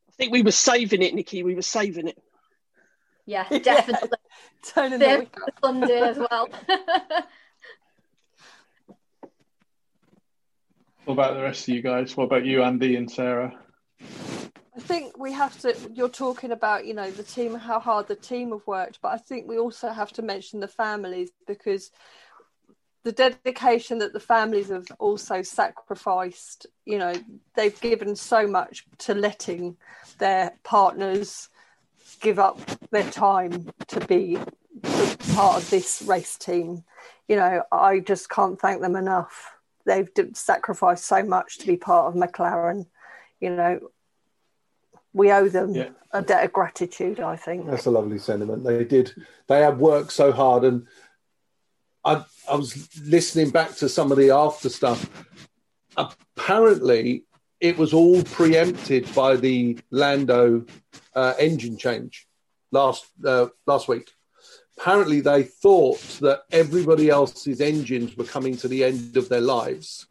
I 0.09 0.13
think 0.19 0.33
we 0.33 0.43
were 0.43 0.51
saving 0.51 1.01
it, 1.01 1.15
Nikki. 1.15 1.43
We 1.43 1.55
were 1.55 1.63
saving 1.63 2.09
it. 2.09 2.23
Yeah, 3.25 3.49
definitely. 3.63 4.11
Yeah. 4.13 4.19
Turning 4.75 5.01
Save 5.01 5.33
the 5.33 5.41
for 5.41 5.49
Sunday 5.63 6.01
as 6.01 6.19
well. 6.19 6.49
What 11.05 11.15
about 11.15 11.35
the 11.35 11.43
rest 11.43 11.69
of 11.69 11.75
you 11.75 11.83
guys? 11.83 12.17
What 12.17 12.25
about 12.25 12.47
you, 12.47 12.63
Andy 12.63 12.95
and 12.95 13.11
Sarah? 13.11 13.53
I 14.01 14.81
think 14.81 15.19
we 15.19 15.33
have 15.33 15.59
to. 15.63 15.77
You're 15.93 16.09
talking 16.09 16.53
about, 16.53 16.87
you 16.87 16.95
know, 16.95 17.11
the 17.11 17.25
team, 17.25 17.55
how 17.55 17.81
hard 17.81 18.07
the 18.07 18.15
team 18.15 18.53
have 18.53 18.67
worked, 18.67 19.01
but 19.03 19.09
I 19.09 19.19
think 19.19 19.49
we 19.49 19.59
also 19.59 19.89
have 19.89 20.13
to 20.13 20.23
mention 20.23 20.61
the 20.61 20.69
families 20.69 21.31
because 21.47 21.91
the 23.03 23.11
dedication 23.11 23.99
that 23.99 24.13
the 24.13 24.21
families 24.21 24.69
have 24.69 24.87
also 25.01 25.43
sacrificed. 25.43 26.67
You 26.87 26.99
know, 26.99 27.15
they've 27.57 27.79
given 27.81 28.15
so 28.15 28.47
much 28.47 28.87
to 28.99 29.15
letting 29.15 29.77
their 30.19 30.53
partners 30.63 31.49
give 32.21 32.39
up 32.39 32.61
their 32.93 33.11
time 33.11 33.71
to 33.89 34.01
be 34.07 34.39
part 35.35 35.57
of 35.57 35.69
this 35.69 36.03
race 36.07 36.39
team. 36.39 36.85
You 37.27 37.37
know, 37.37 37.65
I 37.73 37.99
just 37.99 38.31
can't 38.31 38.61
thank 38.61 38.81
them 38.81 38.95
enough. 38.95 39.53
They've 39.85 40.09
sacrificed 40.35 41.05
so 41.07 41.23
much 41.23 41.59
to 41.59 41.67
be 41.67 41.77
part 41.77 42.07
of 42.07 42.21
McLaren. 42.21 42.87
You 43.41 43.51
know, 43.51 43.81
we 45.13 45.33
owe 45.33 45.49
them 45.49 45.75
Yeah. 45.75 45.91
a 46.13 46.23
debt 46.23 46.45
of 46.45 46.53
gratitude. 46.53 47.21
I 47.21 47.37
think. 47.37 47.67
That's 47.67 47.87
a 47.87 47.91
lovely 47.91 48.19
sentiment. 48.19 48.65
They 48.65 48.85
did. 48.85 49.13
They 49.49 49.61
have 49.61 49.79
worked 49.79 50.13
so 50.13 50.33
hard, 50.33 50.65
and 50.65 50.87
I 52.05 52.25
I 52.49 52.55
was 52.57 52.89
listening 53.03 53.51
back 53.51 53.75
to 53.77 53.89
some 53.89 54.11
of 54.13 54.19
the 54.19 54.31
after 54.31 54.69
stuff. 54.69 55.09
Apparently, 55.97 57.25
it 57.61 57.77
was 57.79 57.93
all 57.93 58.23
preempted 58.25 59.13
by 59.15 59.37
the 59.37 59.79
Lando 59.91 60.65
uh, 61.15 61.35
engine 61.39 61.77
change 61.77 62.27
last 62.71 63.07
uh, 63.25 63.47
last 63.67 63.89
week. 63.89 64.11
Apparently, 64.79 65.21
they 65.21 65.43
thought 65.43 66.01
that 66.21 66.43
everybody 66.51 67.09
else's 67.11 67.61
engines 67.61 68.17
were 68.17 68.25
coming 68.25 68.57
to 68.57 68.69
the 68.69 68.83
end 68.85 69.17
of 69.17 69.29
their 69.29 69.41
lives, 69.41 70.07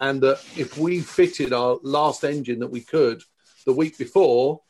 and 0.00 0.20
that 0.22 0.40
if 0.56 0.78
we 0.78 1.00
fitted 1.00 1.52
our 1.52 1.78
last 1.82 2.24
engine 2.24 2.58
that 2.60 2.70
we 2.70 2.80
could 2.80 3.22
the 3.66 3.72
week 3.72 3.98
before, 3.98 4.60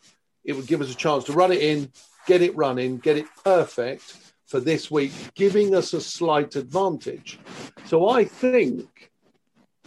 it 0.44 0.54
would 0.54 0.66
give 0.66 0.80
us 0.80 0.92
a 0.92 0.96
chance 0.96 1.24
to 1.24 1.32
run 1.32 1.52
it 1.52 1.62
in, 1.62 1.90
get 2.26 2.42
it 2.42 2.56
running, 2.56 2.98
get 2.98 3.16
it 3.16 3.26
perfect 3.44 4.16
for 4.46 4.60
this 4.60 4.90
week, 4.90 5.12
giving 5.34 5.74
us 5.74 5.92
a 5.92 6.00
slight 6.00 6.56
advantage. 6.56 7.38
So 7.86 8.08
I 8.08 8.24
think 8.24 9.10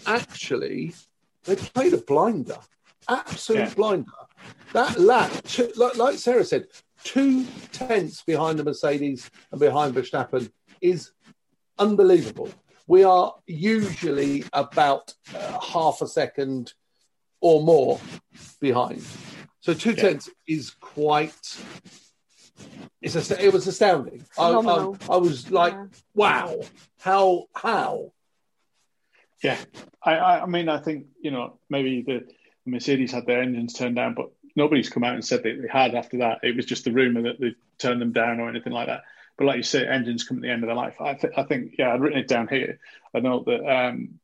actually 0.06 0.94
they 1.44 1.56
played 1.56 1.94
a 1.94 1.98
blinder, 1.98 2.58
absolute 3.08 3.60
Yeah. 3.60 3.74
blinder. 3.74 4.12
That 4.74 5.00
lap, 5.00 5.32
like, 5.76 5.96
like 5.96 6.18
Sarah 6.18 6.44
said, 6.44 6.68
two 7.08 7.46
tenths 7.72 8.22
behind 8.24 8.60
the 8.60 8.66
Mercedes 8.66 9.32
and 9.52 9.60
behind 9.62 9.96
Verstappen 9.96 10.52
is 10.82 11.12
unbelievable. 11.80 12.50
We 12.86 13.04
are 13.04 13.34
usually 13.46 14.44
about 14.52 15.14
uh, 15.34 15.60
half 15.60 16.02
a 16.02 16.08
second 16.08 16.74
or 17.40 17.64
more 17.64 18.00
behind. 18.60 19.06
So 19.62 19.74
two 19.74 19.92
Yeah. 19.92 20.04
tenths 20.04 20.30
is 20.48 20.72
quite. 20.82 21.58
It's 23.02 23.16
a, 23.16 23.46
it 23.46 23.54
was 23.54 23.68
astounding. 23.68 24.26
I, 24.38 24.50
I, 24.52 24.94
I 25.10 25.18
was 25.18 25.50
like, 25.50 25.74
Yeah. 25.74 25.86
wow, 26.14 26.60
how 27.00 27.46
how? 27.56 28.12
Yeah, 29.44 29.58
I, 30.04 30.16
I, 30.16 30.44
I 30.44 30.46
mean, 30.46 30.68
I 30.68 30.80
think 30.80 31.06
you 31.22 31.32
know 31.32 31.60
maybe 31.70 32.02
the 32.02 32.28
Mercedes 32.66 33.12
had 33.14 33.26
their 33.28 33.42
engines 33.42 33.74
turned 33.74 33.96
down, 33.96 34.14
but 34.16 34.32
nobody's 34.58 34.90
come 34.90 35.06
out 35.06 35.14
and 35.14 35.24
said 35.24 35.44
that 35.44 35.62
they 35.62 35.68
had 35.70 35.96
after 35.96 36.18
that. 36.18 36.40
It 36.44 36.58
was 36.58 36.66
just 36.66 36.84
the 36.84 36.92
rumor 36.92 37.22
that 37.22 37.40
they 37.40 37.56
turned 37.78 38.02
them 38.02 38.12
down 38.12 38.42
or 38.42 38.50
anything 38.50 38.74
like 38.74 38.88
that. 38.88 39.04
But 39.38 39.46
like 39.46 39.58
you 39.58 39.64
say, 39.64 39.88
engines 39.88 40.24
come 40.26 40.38
at 40.38 40.42
the 40.42 40.50
end 40.50 40.64
of 40.64 40.68
their 40.68 40.76
life. 40.76 41.00
I, 41.00 41.14
th- 41.14 41.34
I 41.38 41.44
think, 41.44 41.76
yeah, 41.78 41.94
I'd 41.94 42.02
written 42.02 42.20
it 42.20 42.28
down 42.28 42.48
here. 42.50 42.80
I 43.14 43.20
know 43.20 43.44
that, 43.46 43.64
um, 43.64 44.20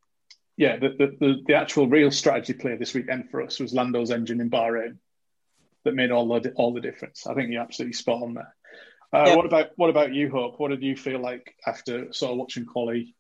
yeah, 0.57 0.77
the, 0.77 0.89
the, 0.89 1.07
the, 1.19 1.41
the 1.47 1.53
actual 1.53 1.87
real 1.87 2.11
strategy 2.11 2.53
play 2.53 2.75
this 2.75 2.93
weekend 2.93 3.29
for 3.29 3.41
us 3.41 3.59
was 3.59 3.73
Lando's 3.73 4.11
engine 4.11 4.41
in 4.41 4.49
Bahrain 4.49 4.97
that 5.83 5.93
made 5.95 6.11
all 6.11 6.27
the 6.27 6.51
all 6.53 6.73
the 6.73 6.81
difference. 6.81 7.27
I 7.27 7.33
think 7.33 7.51
you're 7.51 7.61
absolutely 7.61 7.93
spot 7.93 8.23
on 8.23 8.33
there. 8.33 8.55
Uh, 9.13 9.25
Yeah. 9.27 9.35
What 9.35 9.45
about 9.45 9.67
what 9.75 9.89
about 9.89 10.13
you, 10.13 10.31
Hope? 10.31 10.59
What 10.59 10.69
did 10.69 10.81
you 10.81 10.95
feel 10.95 11.19
like 11.19 11.55
after 11.67 12.11
sort 12.13 12.31
of 12.31 12.37
watching 12.37 12.65
quali? 12.65 13.15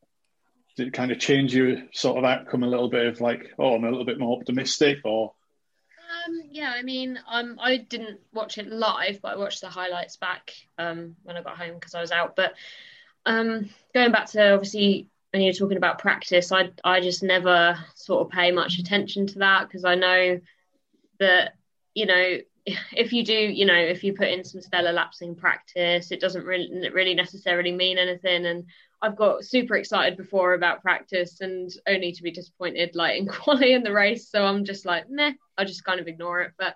Did 0.75 0.87
it 0.87 0.93
kind 0.93 1.11
of 1.11 1.19
change 1.19 1.53
your 1.53 1.77
sort 1.91 2.17
of 2.17 2.23
outcome 2.23 2.63
a 2.63 2.67
little 2.67 2.89
bit 2.89 3.05
of 3.05 3.21
like, 3.21 3.51
oh, 3.59 3.75
I'm 3.75 3.83
a 3.83 3.89
little 3.89 4.05
bit 4.05 4.17
more 4.17 4.35
optimistic, 4.39 4.99
or 5.03 5.33
Um, 6.25 6.41
yeah, 6.51 6.71
I 6.75 6.83
mean, 6.83 7.19
um, 7.27 7.57
I 7.61 7.77
didn't 7.77 8.19
watch 8.33 8.57
it 8.57 8.67
live, 8.67 9.21
but 9.21 9.33
I 9.33 9.37
watched 9.37 9.61
the 9.61 9.69
highlights 9.69 10.17
back 10.17 10.53
um, 10.77 11.15
when 11.23 11.37
I 11.37 11.41
got 11.41 11.57
home 11.57 11.75
because 11.75 11.95
I 11.95 12.01
was 12.01 12.11
out. 12.11 12.35
But 12.35 12.55
um, 13.25 13.69
going 13.93 14.11
back 14.11 14.27
to 14.31 14.53
obviously 14.53 15.09
when 15.31 15.41
you're 15.41 15.53
talking 15.53 15.77
about 15.77 15.99
practice, 15.99 16.51
I 16.51 16.69
I 16.83 17.01
just 17.01 17.23
never 17.23 17.77
sort 17.95 18.25
of 18.25 18.31
pay 18.31 18.51
much 18.51 18.79
attention 18.79 19.27
to 19.27 19.39
that 19.39 19.67
because 19.67 19.83
I 19.85 19.95
know 19.95 20.39
that 21.19 21.55
you 21.93 22.05
know 22.05 22.37
if 22.65 23.11
you 23.11 23.23
do, 23.23 23.33
you 23.33 23.65
know, 23.65 23.77
if 23.77 24.03
you 24.03 24.13
put 24.13 24.29
in 24.29 24.43
some 24.43 24.61
stellar 24.61 24.93
laps 24.93 25.21
in 25.21 25.35
practice, 25.35 26.11
it 26.11 26.21
doesn't 26.21 26.45
really 26.45 26.89
really 26.89 27.13
necessarily 27.13 27.71
mean 27.71 27.97
anything. 27.97 28.45
And 28.45 28.65
I've 29.01 29.17
got 29.17 29.43
super 29.43 29.75
excited 29.75 30.17
before 30.17 30.53
about 30.53 30.81
practice 30.81 31.41
and 31.41 31.69
only 31.87 32.13
to 32.13 32.23
be 32.23 32.31
disappointed 32.31 32.95
like 32.95 33.17
in 33.17 33.27
quali 33.27 33.73
in 33.73 33.83
the 33.83 33.91
race. 33.91 34.29
So 34.29 34.45
I'm 34.45 34.63
just 34.63 34.85
like, 34.85 35.09
meh, 35.09 35.33
I 35.57 35.65
just 35.65 35.83
kind 35.83 35.99
of 35.99 36.07
ignore 36.07 36.41
it. 36.41 36.53
But 36.57 36.75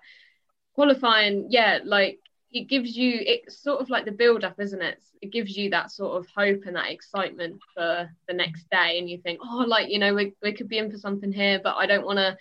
qualifying, 0.74 1.46
yeah, 1.50 1.78
like 1.84 2.18
it 2.50 2.68
gives 2.68 2.96
you 2.96 3.20
it's 3.20 3.62
sort 3.62 3.80
of 3.80 3.90
like 3.90 4.04
the 4.04 4.12
build 4.12 4.44
up, 4.44 4.60
isn't 4.60 4.82
it? 4.82 5.02
It 5.20 5.32
gives 5.32 5.56
you 5.56 5.70
that 5.70 5.90
sort 5.90 6.18
of 6.18 6.28
hope 6.36 6.62
and 6.66 6.76
that 6.76 6.90
excitement 6.90 7.60
for 7.74 8.10
the 8.26 8.34
next 8.34 8.68
day, 8.70 8.98
and 8.98 9.08
you 9.08 9.18
think, 9.18 9.40
oh, 9.42 9.64
like 9.66 9.90
you 9.90 9.98
know, 9.98 10.14
we 10.14 10.34
we 10.42 10.52
could 10.52 10.68
be 10.68 10.78
in 10.78 10.90
for 10.90 10.98
something 10.98 11.32
here, 11.32 11.60
but 11.62 11.76
I 11.76 11.86
don't 11.86 12.06
want 12.06 12.18
to 12.18 12.36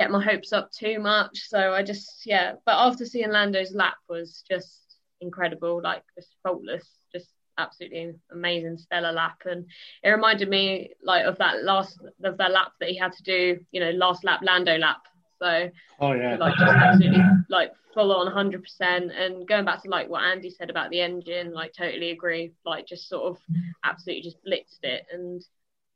get 0.00 0.10
my 0.10 0.22
hopes 0.24 0.52
up 0.52 0.72
too 0.72 0.98
much. 0.98 1.48
So 1.48 1.72
I 1.74 1.82
just 1.82 2.26
yeah. 2.26 2.54
But 2.64 2.76
after 2.76 3.04
seeing 3.04 3.30
Lando's 3.30 3.74
lap 3.74 3.96
was 4.08 4.42
just 4.50 4.96
incredible, 5.20 5.80
like 5.82 6.02
just 6.16 6.34
faultless, 6.42 6.88
just 7.12 7.28
absolutely 7.58 8.14
amazing 8.32 8.78
stellar 8.78 9.12
lap 9.12 9.42
and 9.44 9.66
it 10.02 10.08
reminded 10.08 10.48
me 10.48 10.88
like 11.04 11.26
of 11.26 11.36
that 11.36 11.62
last 11.62 12.00
of 12.24 12.38
that 12.38 12.50
lap 12.50 12.72
that 12.80 12.88
he 12.88 12.96
had 12.96 13.12
to 13.12 13.22
do 13.22 13.60
you 13.70 13.80
know 13.80 13.90
last 13.90 14.24
lap 14.24 14.40
lando 14.42 14.78
lap 14.78 15.02
so 15.38 15.68
oh 16.00 16.12
yeah, 16.12 16.36
like 16.36 16.56
just 16.56 16.72
absolutely 16.72 17.22
like 17.50 17.72
full 17.92 18.12
on 18.12 18.32
100% 18.32 18.62
and 18.80 19.46
going 19.46 19.66
back 19.66 19.82
to 19.82 19.90
like 19.90 20.08
what 20.08 20.22
andy 20.22 20.48
said 20.48 20.70
about 20.70 20.88
the 20.90 21.02
engine 21.02 21.52
like 21.52 21.74
totally 21.74 22.10
agree 22.12 22.50
like 22.64 22.86
just 22.86 23.10
sort 23.10 23.24
of 23.24 23.38
absolutely 23.84 24.22
just 24.22 24.42
blitzed 24.46 24.84
it 24.84 25.04
and 25.12 25.44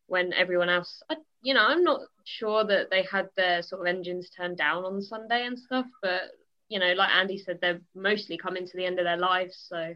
when 0.06 0.32
everyone 0.32 0.68
else 0.68 1.02
I, 1.08 1.16
you 1.42 1.54
know 1.54 1.64
i'm 1.66 1.82
not 1.82 2.00
sure 2.24 2.64
that 2.64 2.90
they 2.90 3.02
had 3.02 3.28
their 3.36 3.62
sort 3.62 3.82
of 3.82 3.86
engines 3.86 4.30
turned 4.30 4.56
down 4.56 4.84
on 4.84 5.02
sunday 5.02 5.46
and 5.46 5.58
stuff 5.58 5.86
but 6.02 6.22
you 6.68 6.78
know 6.78 6.92
like 6.94 7.10
andy 7.10 7.38
said 7.38 7.58
they're 7.60 7.80
mostly 7.94 8.36
coming 8.36 8.66
to 8.66 8.76
the 8.76 8.84
end 8.84 8.98
of 8.98 9.04
their 9.04 9.16
lives 9.16 9.66
so 9.68 9.94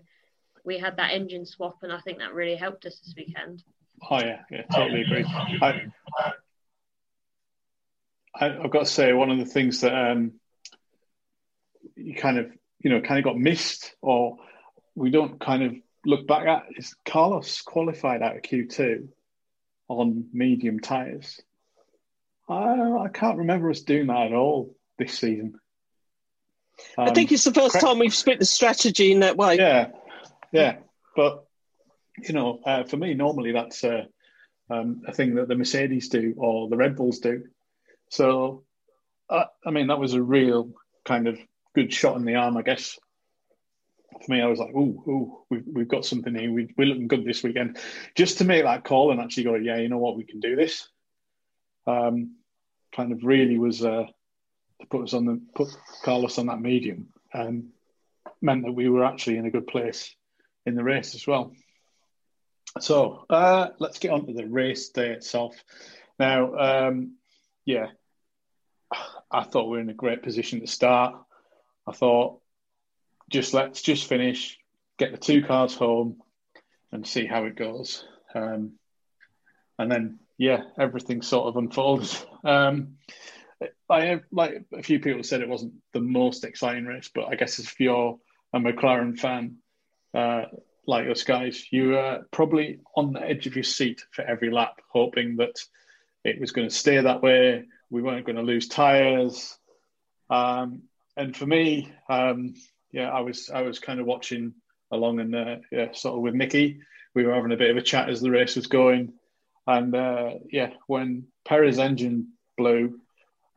we 0.65 0.79
had 0.79 0.97
that 0.97 1.13
engine 1.13 1.47
swap 1.47 1.77
and 1.83 1.93
i 1.93 2.01
think 2.01 2.19
that 2.19 2.35
really 2.35 2.57
helped 2.57 2.85
us 2.87 2.99
this 3.01 3.15
weekend 3.17 3.63
oh 4.11 4.21
yeah, 4.21 4.41
yeah, 4.51 4.63
totally 4.73 5.03
agree. 5.03 5.25
I, 5.61 5.83
I, 8.35 8.65
I've 8.65 8.71
got 8.71 8.81
to 8.81 8.87
say, 8.87 9.13
one 9.13 9.31
of 9.31 9.39
the 9.39 9.45
things 9.45 9.81
that 9.81 9.95
um, 9.95 10.35
you 11.97 12.15
kind 12.15 12.39
of, 12.39 12.51
you 12.81 12.91
know, 12.91 13.01
kind 13.01 13.19
of 13.19 13.25
got 13.25 13.39
missed, 13.39 13.95
or 14.01 14.39
we 14.95 15.11
don't 15.11 15.41
kind 15.41 15.63
of 15.63 15.75
look 16.05 16.27
back 16.27 16.47
at, 16.47 16.65
is 16.77 16.95
Carlos 17.05 17.63
qualified 17.63 18.23
out 18.23 18.37
of 18.37 18.43
Q2 18.43 19.09
on 19.89 20.29
medium 20.33 20.81
tires. 20.81 21.41
I, 22.49 22.55
I 22.55 23.09
can't 23.13 23.39
remember 23.39 23.71
us 23.71 23.81
doing 23.81 24.07
that 24.09 24.27
at 24.29 24.33
all 24.33 24.77
this 24.99 25.19
season. 25.19 25.59
I 26.97 27.11
think 27.13 27.31
Um, 27.31 27.35
it's 27.35 27.45
the 27.45 27.53
first 27.53 27.73
correct- 27.73 27.87
time 27.87 27.99
we've 27.99 28.15
split 28.15 28.39
the 28.39 28.45
strategy 28.45 29.11
in 29.13 29.21
that 29.21 29.37
way. 29.37 29.57
yeah, 29.57 29.89
yeah, 30.53 30.77
but 31.17 31.45
you 32.27 32.35
know, 32.35 32.61
uh, 32.65 32.85
for 32.85 32.97
me, 32.97 33.15
normally 33.15 33.53
that's 33.53 33.83
uh, 33.85 34.05
um, 34.71 35.03
a 35.07 35.13
thing 35.13 35.37
that 35.37 35.49
the 35.49 35.55
Mercedes 35.57 36.09
do 36.09 36.35
or 36.37 36.69
the 36.69 36.77
Red 36.77 36.97
Bulls 36.97 37.19
do. 37.21 37.45
So, 38.11 38.65
uh, 39.29 39.45
I 39.65 39.71
mean, 39.71 39.89
that 39.89 39.99
was 39.99 40.15
a 40.15 40.23
real 40.23 40.73
kind 41.05 41.29
of 41.29 41.39
good 41.75 41.93
shot 41.93 42.17
in 42.17 42.25
the 42.25 42.35
arm, 42.37 42.57
I 42.57 42.63
guess. 42.63 42.99
For 44.25 44.33
me, 44.33 44.41
I 44.41 44.47
was 44.47 44.59
like, 44.59 44.75
"Ooh, 44.75 45.03
ooh, 45.07 45.39
we've 45.51 45.65
we've 45.67 45.89
got 45.89 46.05
something 46.05 46.35
here. 46.35 46.53
We, 46.53 46.75
we're 46.77 46.87
looking 46.87 47.09
good 47.09 47.25
this 47.25 47.43
weekend." 47.43 47.79
Just 48.15 48.39
to 48.39 48.45
make 48.45 48.65
that 48.65 48.85
call 48.85 49.11
and 49.11 49.21
actually 49.21 49.45
go, 49.45 49.55
"Yeah, 49.55 49.77
you 49.79 49.89
know 49.89 49.99
what, 49.99 50.17
we 50.17 50.25
can 50.25 50.41
do 50.41 50.57
this." 50.57 50.89
Um, 51.87 52.37
kind 52.95 53.13
of 53.13 53.25
really 53.25 53.59
was 53.59 53.85
uh, 53.85 54.07
to 54.81 54.87
put 54.89 55.05
us 55.05 55.15
on 55.15 55.25
the 55.25 55.41
put 55.55 55.69
Carlos 56.05 56.39
on 56.39 56.47
that 56.47 56.61
medium 56.61 57.09
um, 57.33 57.69
meant 58.41 58.65
that 58.65 58.73
we 58.73 58.89
were 58.89 59.05
actually 59.05 59.37
in 59.37 59.47
a 59.47 59.51
good 59.51 59.67
place 59.67 60.15
in 60.67 60.75
the 60.75 60.85
race 60.85 61.15
as 61.15 61.27
well. 61.27 61.53
So 62.81 63.25
uh, 63.31 63.69
let's 63.79 63.99
get 63.99 64.13
on 64.13 64.27
to 64.27 64.33
the 64.33 64.47
race 64.47 64.91
day 64.91 65.11
itself. 65.11 65.55
Now, 66.19 66.55
um, 66.57 67.17
yeah, 67.65 67.89
I 69.31 69.45
thought 69.45 69.65
we 69.65 69.77
were 69.77 69.81
in 69.81 69.91
a 69.91 69.95
great 69.95 70.23
position 70.23 70.61
to 70.61 70.67
start. 70.67 71.15
I 71.87 71.93
thought 71.93 72.41
just 73.29 73.55
let's 73.55 73.83
just 73.83 74.07
finish, 74.07 74.59
get 74.99 75.13
the 75.13 75.19
two 75.19 75.43
cars 75.43 75.75
home, 75.75 76.17
and 76.93 77.07
see 77.07 77.27
how 77.27 77.45
it 77.45 77.57
goes. 77.57 78.05
Um, 78.35 78.73
and 79.79 79.91
then, 79.91 80.19
yeah, 80.37 80.63
everything 80.79 81.23
sort 81.23 81.47
of 81.49 81.57
unfolded. 81.57 82.15
Um, 82.45 82.99
I 83.91 84.21
like 84.31 84.63
a 84.73 84.83
few 84.85 85.01
people 85.01 85.25
said, 85.25 85.41
it 85.41 85.49
wasn't 85.49 85.75
the 85.93 86.01
most 86.01 86.45
exciting 86.45 86.85
race, 86.85 87.11
but 87.13 87.25
I 87.25 87.35
guess 87.35 87.59
if 87.59 87.81
you're 87.81 88.17
a 88.53 88.61
McLaren 88.61 89.19
fan, 89.19 89.57
uh, 90.15 90.45
like 90.87 91.09
us 91.09 91.25
guys, 91.25 91.67
you 91.73 91.91
were 91.91 92.23
probably 92.31 92.79
on 92.97 93.13
the 93.13 93.21
edge 93.21 93.49
of 93.49 93.57
your 93.57 93.65
seat 93.65 94.03
for 94.13 94.23
every 94.23 94.51
lap, 94.51 94.81
hoping 94.89 95.37
that 95.37 95.59
it 96.25 96.41
was 96.41 96.53
going 96.53 96.69
to 96.69 96.75
stay 96.75 97.01
that 97.01 97.23
way. 97.23 97.65
We 97.91 98.03
weren't 98.03 98.25
going 98.25 98.37
to 98.37 98.43
lose 98.43 98.69
tires. 98.69 99.59
Um, 100.31 100.83
and 101.17 101.37
for 101.37 101.47
me, 101.47 101.93
um, 102.09 102.55
yeah, 102.93 103.11
I 103.11 103.21
was 103.21 103.51
I 103.51 103.63
was 103.63 103.79
kind 103.79 104.01
of 104.01 104.07
watching 104.07 104.55
along 104.91 105.21
and 105.21 105.35
uh, 105.35 105.57
yeah, 105.71 105.93
sort 105.93 106.17
of 106.17 106.23
with 106.23 106.35
Nikki. 106.35 106.81
We 107.15 107.25
were 107.25 107.35
having 107.35 107.53
a 107.53 107.57
bit 107.57 107.71
of 107.71 107.77
a 107.77 107.83
chat 107.83 108.09
as 108.09 108.21
the 108.21 108.31
race 108.31 108.57
was 108.57 108.67
going, 108.67 109.13
and 109.67 109.95
uh, 109.95 110.31
yeah, 110.51 110.71
when 110.87 111.27
Perez' 111.45 111.79
engine 111.79 112.33
blew, 112.57 113.01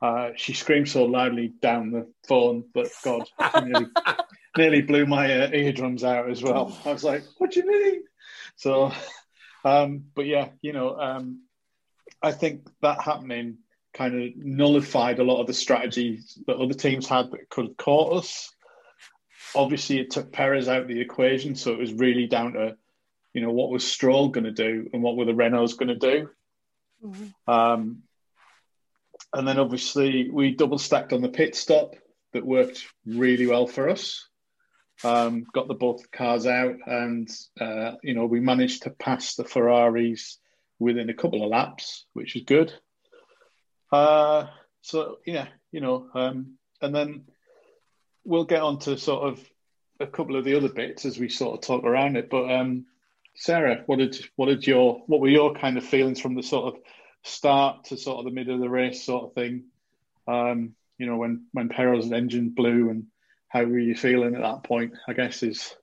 uh, 0.01 0.31
she 0.35 0.53
screamed 0.53 0.89
so 0.89 1.05
loudly 1.05 1.53
down 1.61 1.91
the 1.91 2.07
phone 2.27 2.65
that 2.73 2.89
God 3.03 3.27
nearly, 3.63 3.87
nearly 4.57 4.81
blew 4.81 5.05
my 5.05 5.43
uh, 5.43 5.49
eardrums 5.51 6.03
out 6.03 6.29
as 6.29 6.41
well. 6.41 6.77
I 6.85 6.91
was 6.93 7.03
like, 7.03 7.23
"What 7.37 7.51
do 7.51 7.59
you 7.61 7.67
mean?" 7.67 8.03
So, 8.55 8.91
um, 9.63 10.05
but 10.15 10.25
yeah, 10.25 10.49
you 10.61 10.73
know, 10.73 10.97
um, 10.97 11.41
I 12.21 12.31
think 12.31 12.67
that 12.81 13.01
happening 13.01 13.57
kind 13.93 14.15
of 14.15 14.35
nullified 14.37 15.19
a 15.19 15.23
lot 15.23 15.41
of 15.41 15.47
the 15.47 15.53
strategies 15.53 16.37
that 16.47 16.57
other 16.57 16.73
teams 16.73 17.07
had 17.07 17.31
that 17.31 17.49
could 17.49 17.67
have 17.67 17.77
caught 17.77 18.17
us. 18.17 18.53
Obviously, 19.55 19.99
it 19.99 20.11
took 20.11 20.31
Perez 20.31 20.67
out 20.67 20.83
of 20.83 20.87
the 20.87 21.01
equation, 21.01 21.55
so 21.55 21.71
it 21.71 21.79
was 21.79 21.93
really 21.93 22.27
down 22.27 22.53
to, 22.53 22.77
you 23.33 23.41
know, 23.41 23.51
what 23.51 23.69
was 23.69 23.85
Stroll 23.85 24.29
going 24.29 24.45
to 24.45 24.51
do 24.51 24.89
and 24.93 25.03
what 25.03 25.17
were 25.17 25.25
the 25.25 25.33
Renaults 25.33 25.77
going 25.77 25.89
to 25.89 25.95
do. 25.95 26.29
Mm-hmm. 27.03 27.51
Um, 27.51 28.03
and 29.33 29.47
then 29.47 29.59
obviously 29.59 30.29
we 30.29 30.51
double 30.51 30.77
stacked 30.77 31.13
on 31.13 31.21
the 31.21 31.29
pit 31.29 31.55
stop 31.55 31.95
that 32.33 32.45
worked 32.45 32.85
really 33.05 33.47
well 33.47 33.67
for 33.67 33.89
us. 33.89 34.27
Um, 35.03 35.45
got 35.51 35.67
the 35.67 35.73
both 35.73 36.11
cars 36.11 36.45
out, 36.45 36.75
and 36.85 37.29
uh, 37.59 37.93
you 38.03 38.13
know 38.13 38.25
we 38.25 38.39
managed 38.39 38.83
to 38.83 38.91
pass 38.91 39.33
the 39.33 39.43
Ferraris 39.43 40.37
within 40.77 41.09
a 41.09 41.13
couple 41.13 41.43
of 41.43 41.49
laps, 41.49 42.05
which 42.13 42.35
is 42.35 42.43
good. 42.43 42.71
Uh, 43.91 44.47
so 44.81 45.17
yeah, 45.25 45.47
you 45.71 45.81
know, 45.81 46.07
um, 46.13 46.57
and 46.81 46.93
then 46.93 47.23
we'll 48.23 48.45
get 48.45 48.61
on 48.61 48.79
to 48.79 48.97
sort 48.97 49.23
of 49.23 49.39
a 49.99 50.07
couple 50.07 50.35
of 50.35 50.45
the 50.45 50.55
other 50.55 50.69
bits 50.69 51.05
as 51.05 51.19
we 51.19 51.29
sort 51.29 51.55
of 51.55 51.61
talk 51.61 51.83
around 51.83 52.17
it. 52.17 52.29
But 52.29 52.51
um, 52.51 52.85
Sarah, 53.35 53.83
what 53.85 53.99
did 53.99 54.17
what 54.35 54.47
did 54.47 54.65
your 54.65 55.03
what 55.07 55.19
were 55.19 55.29
your 55.29 55.53
kind 55.53 55.77
of 55.77 55.85
feelings 55.85 56.19
from 56.19 56.35
the 56.35 56.43
sort 56.43 56.73
of 56.73 56.81
start 57.23 57.85
to 57.85 57.97
sort 57.97 58.19
of 58.19 58.25
the 58.25 58.31
middle 58.31 58.55
of 58.55 58.61
the 58.61 58.69
race 58.69 59.03
sort 59.03 59.25
of 59.25 59.33
thing? 59.33 59.65
Um, 60.27 60.75
you 60.97 61.05
know, 61.05 61.17
when 61.17 61.45
when 61.53 61.69
Perez's 61.69 62.11
engine 62.11 62.49
blew, 62.49 62.89
and 62.89 63.05
how 63.47 63.63
were 63.63 63.79
you 63.79 63.95
feeling 63.95 64.35
at 64.35 64.41
that 64.41 64.63
point? 64.63 64.93
I 65.07 65.13
guess 65.13 65.43
is 65.43 65.75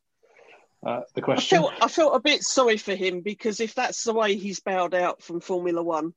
uh, 0.87 1.01
the 1.15 1.23
question. 1.23 1.59
I 1.59 1.61
felt, 1.61 1.73
I 1.83 1.89
felt 1.89 2.17
a 2.17 2.21
bit 2.21 2.43
sorry 2.43 2.77
for 2.77 2.95
him 2.95 3.21
because 3.21 3.61
if 3.61 3.75
that's 3.75 4.05
the 4.05 4.15
way 4.15 4.37
he's 4.37 4.61
bowed 4.61 4.95
out 4.95 5.23
from 5.23 5.41
Formula 5.41 5.83
One, 5.83 6.15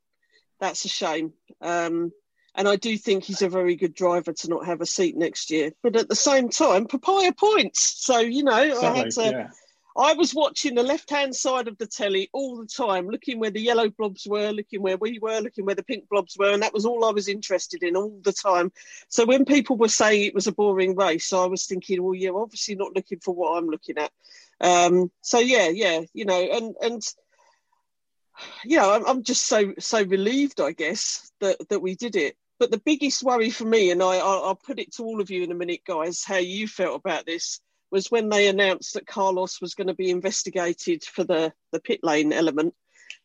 that's 0.60 0.86
a 0.86 0.89
shame. 0.89 1.34
Um, 1.62 2.12
and 2.56 2.68
I 2.68 2.76
do 2.76 2.98
think 2.98 3.24
he's 3.24 3.42
a 3.42 3.50
very 3.50 3.76
good 3.76 3.94
driver 3.94 4.34
to 4.34 4.50
not 4.50 4.66
have 4.66 4.82
a 4.82 4.86
seat 4.86 5.16
next 5.16 5.52
year. 5.52 5.72
But 5.82 5.96
at 5.96 6.10
the 6.10 6.16
same 6.16 6.50
time, 6.50 6.86
papaya 6.86 7.32
points. 7.34 8.06
So 8.06 8.20
you 8.20 8.44
know, 8.44 8.62
exactly, 8.62 8.88
I 8.88 8.96
had 8.96 9.12
to. 9.12 9.24
Yeah. 9.24 9.48
I 9.96 10.14
was 10.14 10.34
watching 10.34 10.76
the 10.76 10.84
left 10.84 11.10
hand 11.10 11.36
side 11.36 11.68
of 11.68 11.78
the 11.78 11.86
telly 11.86 12.30
all 12.32 12.58
the 12.58 12.66
time, 12.66 13.10
looking 13.10 13.40
where 13.40 13.52
the 13.52 13.60
yellow 13.60 13.90
blobs 13.90 14.26
were, 14.26 14.52
looking 14.52 14.82
where 14.82 14.98
we 14.98 15.20
were, 15.20 15.42
looking 15.42 15.66
where 15.66 15.76
the 15.76 15.84
pink 15.84 16.08
blobs 16.10 16.38
were, 16.38 16.52
and 16.52 16.64
that 16.64 16.74
was 16.74 16.86
all 16.86 17.04
I 17.04 17.12
was 17.12 17.28
interested 17.28 17.84
in 17.84 17.98
all 17.98 18.18
the 18.24 18.32
time. 18.32 18.72
So 19.10 19.26
when 19.26 19.44
people 19.44 19.76
were 19.76 19.90
saying 19.90 20.24
it 20.24 20.34
was 20.34 20.48
a 20.48 20.54
boring 20.54 20.96
race, 20.96 21.34
I 21.34 21.46
was 21.46 21.66
thinking, 21.66 22.02
well, 22.02 22.16
yeah, 22.16 22.30
obviously 22.30 22.76
not 22.76 22.96
looking 22.96 23.20
for 23.20 23.36
what 23.36 23.58
I'm 23.58 23.68
looking 23.68 23.98
at. 23.98 24.12
Um, 24.62 25.12
so 25.22 25.40
yeah, 25.40 25.68
yeah, 25.68 26.02
you 26.14 26.26
know, 26.26 26.40
and 26.40 26.76
and 26.82 27.02
yeah, 28.64 28.88
I'm, 28.88 29.06
I'm 29.06 29.24
just 29.24 29.46
so 29.46 29.74
so 29.78 30.04
relieved, 30.04 30.62
I 30.62 30.72
guess, 30.72 31.32
that 31.42 31.58
that 31.70 31.82
we 31.82 31.96
did 31.96 32.16
it. 32.16 32.38
But 32.62 32.69
the 32.69 32.78
biggest 32.78 33.24
worry 33.24 33.50
for 33.50 33.65
me, 33.65 33.89
and 33.89 34.04
I, 34.04 34.17
I'll, 34.17 34.54
put 34.54 34.78
it 34.78 34.93
to 34.93 35.04
all 35.04 35.19
of 35.19 35.32
you 35.32 35.41
in 35.41 35.52
a 35.52 35.56
minute, 35.56 35.82
guys, 35.84 36.24
how 36.24 36.38
you 36.38 36.67
felt 36.67 36.95
about 36.95 37.26
this 37.26 37.60
was 37.89 38.12
when 38.12 38.30
they 38.30 38.47
announced 38.47 38.93
that 38.93 39.08
Carlos 39.08 39.60
was 39.60 39.74
going 39.74 39.88
to 39.88 39.95
be 39.95 40.12
investigated 40.12 41.04
for 41.04 41.24
the, 41.24 41.54
the 41.71 41.80
pit 41.80 42.02
lane 42.04 42.32
element, 42.32 42.76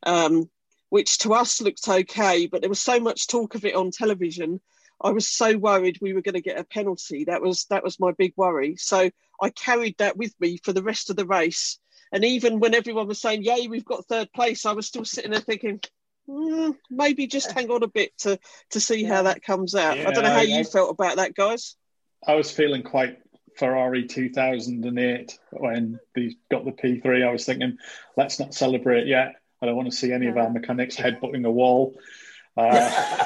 um, 0.05 0.49
which 0.89 1.19
to 1.19 1.35
us 1.35 1.61
looked 1.61 1.87
okay, 1.87 2.47
but 2.47 2.63
there 2.63 2.71
was 2.71 2.81
so 2.81 2.99
much 2.99 3.27
talk 3.27 3.55
of 3.55 3.67
it 3.67 3.75
on 3.75 3.91
television. 3.91 4.59
I 5.03 5.11
was 5.11 5.29
so 5.29 5.59
worried 5.59 5.99
we 6.01 6.15
were 6.15 6.23
going 6.23 6.37
to 6.37 6.41
get 6.41 6.59
a 6.59 6.65
penalty. 6.65 7.25
That 7.25 7.43
was 7.43 7.67
that 7.67 7.85
was 7.85 8.01
my 8.01 8.13
big 8.13 8.33
worry. 8.39 8.77
So 8.77 9.11
I 9.39 9.51
carried 9.51 9.99
that 9.99 10.17
with 10.17 10.35
me 10.41 10.57
for 10.65 10.73
the 10.73 10.83
rest 10.83 11.11
of 11.11 11.17
the 11.17 11.27
race. 11.27 11.79
And 12.11 12.25
even 12.25 12.59
when 12.59 12.75
everyone 12.75 13.07
was 13.07 13.21
saying, 13.21 13.43
"Yay, 13.43 13.69
we've 13.69 13.85
got 13.85 14.07
third 14.07 14.33
place," 14.33 14.65
I 14.65 14.73
was 14.73 14.87
still 14.87 15.05
sitting 15.05 15.33
there 15.33 15.41
thinking, 15.41 15.83
mm, 16.29 16.77
maybe 16.91 17.27
just 17.27 17.53
hang 17.53 17.71
on 17.71 17.83
a 17.83 17.89
bit 17.89 18.17
to 18.19 18.39
to 18.71 18.81
see 18.81 19.05
how 19.05 19.23
that 19.23 19.43
comes 19.43 19.75
out. 19.75 19.99
Yeah, 19.99 20.09
I 20.09 20.13
don't 20.13 20.25
know 20.25 20.31
how 20.31 20.39
I, 20.39 20.43
you 20.43 20.61
I, 20.61 20.65
felt 20.65 20.91
about 20.91 21.17
that, 21.17 21.35
guys. 21.35 21.77
I 22.27 22.35
was 22.35 22.51
feeling 22.51 22.83
quite 22.83 23.19
Ferrari 23.57 24.07
2008 24.07 25.39
when 25.53 25.99
they 26.15 26.37
got 26.51 26.65
the 26.65 26.73
P3. 26.73 27.27
I 27.27 27.33
was 27.33 27.45
thinking, 27.45 27.79
let's 28.17 28.39
not 28.39 28.55
celebrate 28.55 29.07
yet. 29.07 29.35
I 29.61 29.67
don't 29.67 29.77
want 29.77 29.91
to 29.91 29.97
see 29.97 30.13
any 30.13 30.27
of 30.27 30.37
our 30.37 30.51
mechanics 30.51 30.97
headbutting 30.97 31.47
a 31.47 31.51
wall. 31.51 31.95
Uh, 32.57 32.65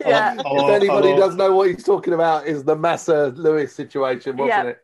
yeah. 0.00 0.36
if 0.38 0.70
anybody 0.70 1.16
does 1.16 1.36
know 1.36 1.54
what 1.54 1.68
he's 1.68 1.84
talking 1.84 2.12
about, 2.12 2.46
is 2.46 2.64
the 2.64 2.76
Massa 2.76 3.28
Lewis 3.36 3.74
situation, 3.74 4.36
wasn't 4.36 4.64
yeah. 4.64 4.70
it? 4.70 4.78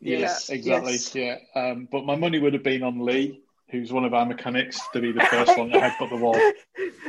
Yes, 0.00 0.48
yeah. 0.48 0.54
exactly. 0.54 0.92
Yes. 0.92 1.14
Yeah, 1.14 1.36
um, 1.54 1.88
but 1.90 2.04
my 2.04 2.16
money 2.16 2.38
would 2.38 2.54
have 2.54 2.62
been 2.62 2.82
on 2.82 3.04
Lee 3.04 3.43
who's 3.70 3.92
one 3.92 4.04
of 4.04 4.14
our 4.14 4.26
mechanics, 4.26 4.80
to 4.92 5.00
be 5.00 5.12
the 5.12 5.20
first 5.30 5.56
one 5.58 5.70
to 5.70 5.78
headbutt 5.78 6.10
the 6.10 6.16
wall. 6.16 6.38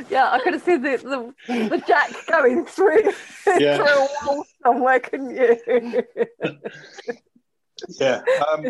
Yeah, 0.08 0.30
I 0.30 0.38
could 0.38 0.52
have 0.52 0.62
seen 0.62 0.82
the, 0.82 1.34
the, 1.48 1.68
the 1.68 1.82
jack 1.86 2.12
going 2.28 2.64
through, 2.64 3.02
yeah. 3.58 3.76
through 3.76 3.86
a 3.86 4.08
wall 4.24 4.46
somewhere, 4.62 5.00
couldn't 5.00 5.30
you? 5.30 5.56
yeah, 7.98 8.22
um, 8.52 8.66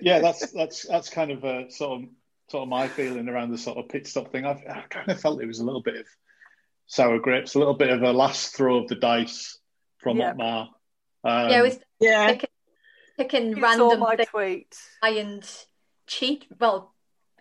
yeah. 0.00 0.20
That's 0.20 0.52
that's 0.52 0.86
that's 0.86 1.08
kind 1.08 1.32
of 1.32 1.44
a 1.44 1.70
sort 1.70 2.02
of 2.02 2.08
sort 2.50 2.62
of 2.62 2.68
my 2.68 2.88
feeling 2.88 3.28
around 3.28 3.50
the 3.50 3.58
sort 3.58 3.78
of 3.78 3.88
pit 3.88 4.06
stop 4.06 4.30
thing. 4.30 4.44
I've, 4.44 4.62
I 4.68 4.84
kind 4.88 5.10
of 5.10 5.20
felt 5.20 5.42
it 5.42 5.46
was 5.46 5.58
a 5.58 5.64
little 5.64 5.82
bit 5.82 5.96
of 5.96 6.06
sour 6.86 7.18
grapes, 7.18 7.54
a 7.54 7.58
little 7.58 7.74
bit 7.74 7.90
of 7.90 8.02
a 8.02 8.12
last 8.12 8.54
throw 8.54 8.76
of 8.78 8.88
the 8.88 8.94
dice 8.94 9.58
from 9.98 10.18
yeah. 10.18 10.30
Otmar. 10.30 10.68
Um, 11.24 11.50
yeah, 11.50 11.58
it 11.58 11.62
was 11.62 11.78
yeah. 12.00 12.26
picking, 12.26 12.50
picking 13.18 13.60
random 13.60 14.00
my 14.00 14.16
tweet. 14.16 14.76
and 15.02 15.44
cheat. 16.06 16.46
Well, 16.60 16.94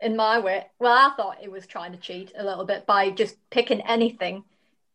in 0.05 0.15
my 0.15 0.39
way. 0.39 0.67
Well, 0.79 0.93
I 0.93 1.15
thought 1.15 1.43
it 1.43 1.51
was 1.51 1.65
trying 1.65 1.91
to 1.91 1.97
cheat 1.97 2.31
a 2.37 2.43
little 2.43 2.63
bit 2.63 2.85
by 2.85 3.09
just 3.09 3.37
picking 3.49 3.81
anything 3.81 4.43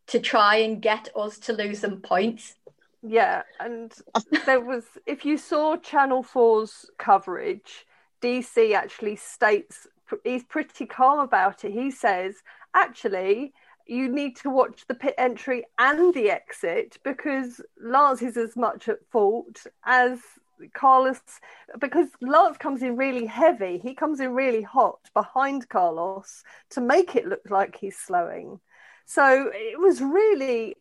to 0.07 0.19
try 0.19 0.55
and 0.55 0.81
get 0.81 1.09
us 1.15 1.37
to 1.39 1.53
lose 1.53 1.79
some 1.79 1.97
points. 1.97 2.55
Yeah, 3.03 3.43
and 3.59 3.93
there 4.45 4.61
was 4.61 4.85
if 5.05 5.25
you 5.25 5.37
saw 5.37 5.75
Channel 5.75 6.23
4's 6.23 6.89
coverage, 6.97 7.85
DC 8.21 8.73
actually 8.73 9.17
states 9.17 9.87
he's 10.23 10.43
pretty 10.43 10.85
calm 10.85 11.19
about 11.19 11.65
it. 11.65 11.71
He 11.71 11.91
says, 11.91 12.35
actually, 12.73 13.53
you 13.87 14.07
need 14.07 14.37
to 14.37 14.49
watch 14.49 14.85
the 14.87 14.95
pit 14.95 15.15
entry 15.17 15.65
and 15.77 16.13
the 16.13 16.29
exit 16.29 16.97
because 17.03 17.59
Lance 17.81 18.21
is 18.21 18.37
as 18.37 18.55
much 18.55 18.87
at 18.87 19.05
fault 19.11 19.65
as 19.85 20.19
Carlos, 20.69 21.21
because 21.79 22.07
Lance 22.21 22.57
comes 22.57 22.81
in 22.81 22.95
really 22.95 23.25
heavy, 23.25 23.77
he 23.77 23.93
comes 23.93 24.19
in 24.19 24.33
really 24.33 24.61
hot 24.61 24.99
behind 25.13 25.67
Carlos 25.69 26.43
to 26.71 26.81
make 26.81 27.15
it 27.15 27.27
look 27.27 27.49
like 27.49 27.75
he's 27.75 27.97
slowing. 27.97 28.59
So 29.05 29.51
it 29.53 29.79
was 29.79 30.01
really 30.01 30.75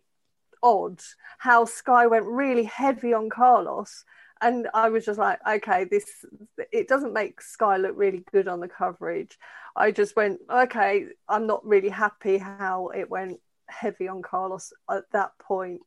odd 0.63 1.01
how 1.39 1.65
Sky 1.65 2.07
went 2.07 2.27
really 2.27 2.65
heavy 2.65 3.13
on 3.15 3.31
Carlos. 3.31 4.05
and 4.41 4.69
I 4.73 4.89
was 4.89 5.05
just 5.05 5.19
like, 5.19 5.39
okay, 5.47 5.85
this 5.85 6.25
it 6.73 6.89
doesn't 6.89 7.13
make 7.13 7.43
Sky 7.43 7.77
look 7.77 7.93
really 7.97 8.25
good 8.33 8.49
on 8.49 8.61
the 8.61 8.69
coverage. 8.69 9.39
I 9.77 9.91
just 9.91 10.17
went, 10.17 10.41
okay, 10.51 11.07
I'm 11.29 11.47
not 11.47 11.65
really 11.65 11.91
happy 11.91 12.39
how 12.39 12.89
it 12.89 13.11
went 13.11 13.41
heavy 13.69 14.09
on 14.09 14.23
Carlos 14.23 14.73
at 14.91 15.05
that 15.13 15.33
point. 15.39 15.83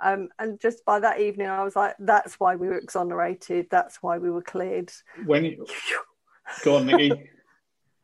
Um, 0.00 0.28
and 0.38 0.60
just 0.60 0.84
by 0.84 1.00
that 1.00 1.20
evening, 1.20 1.48
I 1.48 1.62
was 1.64 1.76
like, 1.76 1.94
that's 1.98 2.34
why 2.40 2.56
we 2.56 2.68
were 2.68 2.78
exonerated. 2.78 3.66
That's 3.70 4.02
why 4.02 4.18
we 4.18 4.30
were 4.30 4.42
cleared. 4.42 4.92
When 5.24 5.44
you 5.44 5.66
go 6.64 6.76
on, 6.76 6.86
Nikki. 6.86 7.12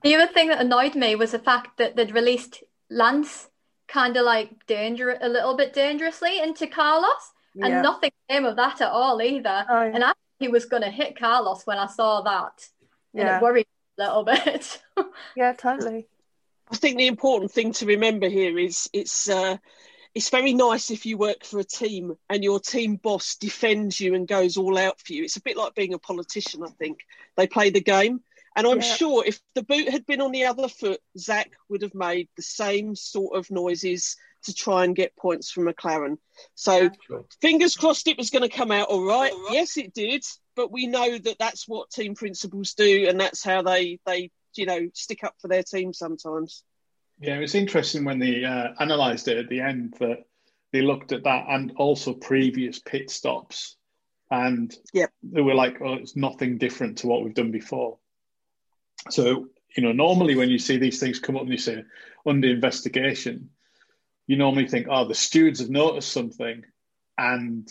The 0.03 0.15
other 0.15 0.33
thing 0.33 0.47
that 0.49 0.61
annoyed 0.61 0.95
me 0.95 1.17
was 1.17 1.33
the 1.33 1.41
fact 1.41 1.79
that 1.79 1.97
they'd 1.97 2.15
released 2.15 2.63
Lance 2.89 3.49
kind 3.89 4.17
of 4.17 4.25
like 4.25 4.65
danger 4.67 5.19
a 5.21 5.29
little 5.29 5.57
bit 5.57 5.73
dangerously 5.73 6.39
into 6.39 6.69
Carlos, 6.69 7.33
and 7.61 7.73
Yeah. 7.73 7.83
nothing 7.83 8.13
came 8.29 8.45
of 8.45 8.55
that 8.57 8.81
at 8.81 8.91
all 8.91 9.21
either. 9.21 9.67
Oh, 9.69 9.77
And 9.77 10.05
I 10.05 10.09
think 10.09 10.17
he 10.39 10.49
was 10.49 10.67
going 10.67 10.83
to 10.85 10.91
hit 10.91 11.19
Carlos 11.19 11.67
when 11.67 11.79
I 11.79 11.87
saw 11.87 12.21
that, 12.21 12.69
and 13.15 13.27
yeah, 13.27 13.39
it 13.39 13.43
worried 13.43 13.67
me 13.99 14.05
a 14.05 14.07
little 14.07 14.23
bit. 14.23 14.83
yeah, 15.37 15.53
totally. 15.55 16.07
I 16.71 16.77
think 16.77 16.99
the 16.99 17.07
important 17.07 17.51
thing 17.51 17.73
to 17.73 17.87
remember 17.87 18.29
here 18.29 18.57
is 18.57 18.89
it's 18.93 19.29
uh, 19.29 19.57
it's 20.15 20.31
very 20.31 20.53
nice 20.55 20.91
if 20.91 21.07
you 21.07 21.17
work 21.19 21.45
for 21.45 21.59
a 21.61 21.65
team 21.65 22.17
and 22.29 22.43
your 22.43 22.61
team 22.61 22.97
boss 22.97 23.37
defends 23.37 24.01
you 24.01 24.15
and 24.15 24.27
goes 24.27 24.57
all 24.57 24.79
out 24.79 25.01
for 25.01 25.13
you. 25.13 25.25
It's 25.25 25.37
a 25.37 25.43
bit 25.43 25.57
like 25.57 25.75
being 25.75 25.95
a 25.95 25.99
politician. 25.99 26.63
I 26.65 26.71
think 26.71 26.99
they 27.37 27.47
play 27.47 27.71
the 27.71 27.81
game, 27.81 28.21
and 28.57 28.67
I'm 28.67 28.81
Yeah. 28.81 28.95
sure 28.95 29.25
if 29.25 29.41
the 29.55 29.63
boot 29.63 29.89
had 29.89 30.07
been 30.07 30.21
on 30.21 30.33
the 30.33 30.47
other 30.47 30.69
foot, 30.69 31.01
Zak 31.19 31.53
would 31.69 31.83
have 31.83 31.95
made 31.95 32.29
the 32.37 32.43
same 32.43 32.97
sort 32.97 33.37
of 33.37 33.51
noises 33.51 34.17
to 34.45 34.55
try 34.55 34.85
and 34.85 34.95
get 34.95 35.17
points 35.17 35.51
from 35.51 35.67
McLaren. 35.67 36.19
So 36.55 36.91
Sure. 37.07 37.25
fingers 37.41 37.77
crossed 37.77 38.07
it 38.09 38.17
was 38.19 38.31
going 38.31 38.49
to 38.49 38.57
come 38.57 38.71
out 38.71 38.89
all 38.89 39.05
right. 39.05 39.33
Yes, 39.51 39.77
it 39.77 39.93
did, 39.95 40.25
but 40.55 40.71
we 40.71 40.87
know 40.87 41.19
that 41.19 41.39
that's 41.39 41.67
what 41.69 41.91
team 41.91 42.15
principals 42.15 42.75
do, 42.75 43.09
and 43.09 43.21
that's 43.21 43.43
how 43.45 43.63
they 43.63 43.99
they 44.07 44.31
you 44.55 44.67
know 44.67 44.89
stick 44.95 45.23
up 45.25 45.35
for 45.41 45.49
their 45.49 45.63
team 45.63 45.93
sometimes. 45.93 46.65
Yeah, 47.21 47.37
it 47.37 47.41
was 47.41 47.55
interesting 47.55 48.05
when 48.05 48.19
they 48.19 48.45
uh, 48.45 48.69
analysed 48.79 49.29
it 49.29 49.39
at 49.39 49.49
the 49.49 49.61
end 49.61 49.95
that 49.99 50.25
they 50.73 50.83
looked 50.83 51.13
at 51.13 51.25
that 51.25 51.47
and 51.49 51.73
also 51.77 52.13
previous 52.13 52.79
pit 52.79 53.11
stops, 53.11 53.77
and 54.31 54.75
Yep. 54.93 55.11
they 55.23 55.41
were 55.41 55.55
like, 55.55 55.81
"Oh, 55.81 55.95
it's 55.95 56.17
nothing 56.17 56.59
different 56.59 56.99
to 56.99 57.07
what 57.07 57.23
we've 57.23 57.35
done 57.35 57.51
before." 57.51 57.99
So 59.11 59.49
you 59.77 59.83
know, 59.83 59.93
normally 59.93 60.35
when 60.35 60.49
you 60.49 60.59
see 60.59 60.79
these 60.79 60.99
things 60.99 61.19
come 61.19 61.37
up 61.37 61.43
and 61.43 61.51
you 61.51 61.59
say 61.59 61.83
under 62.27 62.49
investigation, 62.49 63.51
you 64.27 64.37
normally 64.37 64.69
think, 64.69 64.87
"Oh, 64.89 65.07
the 65.07 65.15
stewards 65.15 65.61
have 65.61 65.71
noticed 65.71 66.13
something, 66.13 66.65
and 67.17 67.69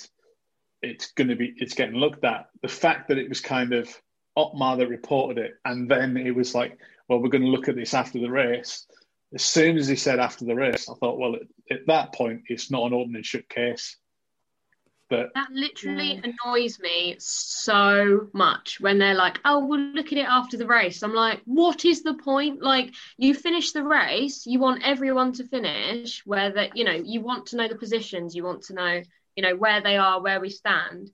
it's 0.81 1.11
going 1.13 1.29
to 1.29 1.35
be 1.35 1.53
it's 1.57 1.73
getting 1.73 1.95
looked 1.95 2.25
at." 2.25 2.49
The 2.61 2.67
fact 2.67 3.07
that 3.07 3.17
it 3.17 3.29
was 3.29 3.39
kind 3.39 3.73
of 3.73 3.89
Otmar 4.35 4.77
that 4.77 4.89
reported 4.89 5.37
it, 5.37 5.53
and 5.63 5.89
then 5.89 6.17
it 6.17 6.35
was 6.35 6.53
like, 6.53 6.77
"Well, 7.07 7.19
we're 7.19 7.29
going 7.29 7.43
to 7.43 7.49
look 7.49 7.69
at 7.69 7.75
this 7.75 7.93
after 7.93 8.19
the 8.19 8.29
race." 8.29 8.85
As 9.33 9.43
soon 9.43 9.77
as 9.77 9.87
he 9.87 9.95
said 9.95 10.19
after 10.19 10.45
the 10.45 10.55
race, 10.55 10.89
I 10.89 10.93
thought, 10.95 11.19
well, 11.19 11.35
at, 11.35 11.41
at 11.69 11.87
that 11.87 12.13
point, 12.13 12.43
it's 12.47 12.71
not 12.71 12.87
an 12.87 12.93
open 12.93 13.15
and 13.15 13.25
shut 13.25 13.49
case. 13.49 13.97
But 15.09 15.33
That 15.35 15.51
literally 15.51 16.21
annoys 16.21 16.79
me 16.81 17.15
so 17.17 18.29
much 18.33 18.81
when 18.81 18.97
they're 18.97 19.13
like, 19.13 19.39
"Oh, 19.45 19.65
we'll 19.65 19.79
look 19.79 20.11
at 20.11 20.17
it 20.17 20.27
after 20.27 20.57
the 20.57 20.67
race." 20.67 21.01
I'm 21.01 21.13
like, 21.13 21.41
"What 21.45 21.85
is 21.85 22.03
the 22.03 22.15
point? 22.15 22.61
Like, 22.61 22.93
you 23.17 23.33
finish 23.33 23.71
the 23.71 23.83
race, 23.83 24.45
you 24.45 24.59
want 24.59 24.83
everyone 24.83 25.31
to 25.33 25.47
finish 25.47 26.25
where 26.25 26.51
that 26.51 26.75
you 26.75 26.83
know 26.83 26.91
you 26.91 27.21
want 27.21 27.47
to 27.47 27.55
know 27.55 27.69
the 27.69 27.77
positions, 27.77 28.35
you 28.35 28.43
want 28.43 28.63
to 28.63 28.73
know 28.73 29.01
you 29.37 29.43
know 29.43 29.55
where 29.55 29.79
they 29.79 29.95
are, 29.95 30.21
where 30.21 30.41
we 30.41 30.49
stand, 30.49 31.09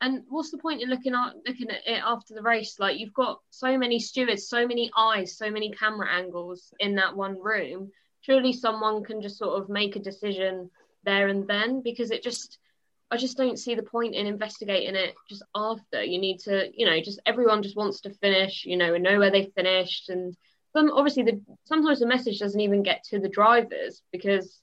and 0.00 0.24
what's 0.28 0.50
the 0.50 0.58
point 0.58 0.82
in 0.82 0.90
looking 0.90 1.14
at 1.14 1.34
looking 1.46 1.70
at 1.70 1.86
it 1.86 2.02
after 2.04 2.34
the 2.34 2.42
race? 2.42 2.76
Like, 2.78 2.98
you've 2.98 3.14
got 3.14 3.40
so 3.50 3.78
many 3.78 3.98
stewards, 3.98 4.48
so 4.48 4.66
many 4.66 4.90
eyes, 4.96 5.36
so 5.36 5.50
many 5.50 5.70
camera 5.70 6.08
angles 6.10 6.72
in 6.78 6.96
that 6.96 7.16
one 7.16 7.40
room. 7.40 7.90
Surely 8.20 8.52
someone 8.52 9.04
can 9.04 9.22
just 9.22 9.38
sort 9.38 9.60
of 9.60 9.68
make 9.68 9.96
a 9.96 10.00
decision 10.00 10.70
there 11.04 11.28
and 11.28 11.46
then 11.46 11.82
because 11.82 12.10
it 12.10 12.22
just 12.22 12.58
I 13.10 13.16
just 13.16 13.36
don't 13.36 13.58
see 13.58 13.74
the 13.74 13.84
point 13.84 14.14
in 14.14 14.26
investigating 14.26 14.96
it 14.96 15.14
just 15.28 15.44
after. 15.54 16.02
You 16.02 16.18
need 16.18 16.40
to, 16.40 16.70
you 16.74 16.86
know, 16.86 17.00
just 17.00 17.20
everyone 17.24 17.62
just 17.62 17.76
wants 17.76 18.00
to 18.00 18.10
finish, 18.10 18.64
you 18.66 18.76
know, 18.76 18.94
and 18.94 19.04
know 19.04 19.18
where 19.20 19.30
they 19.30 19.52
finished. 19.54 20.08
And 20.08 20.36
some 20.72 20.90
obviously 20.90 21.22
the 21.22 21.40
sometimes 21.64 22.00
the 22.00 22.06
message 22.06 22.40
doesn't 22.40 22.60
even 22.60 22.82
get 22.82 23.04
to 23.04 23.20
the 23.20 23.28
drivers 23.28 24.02
because 24.10 24.60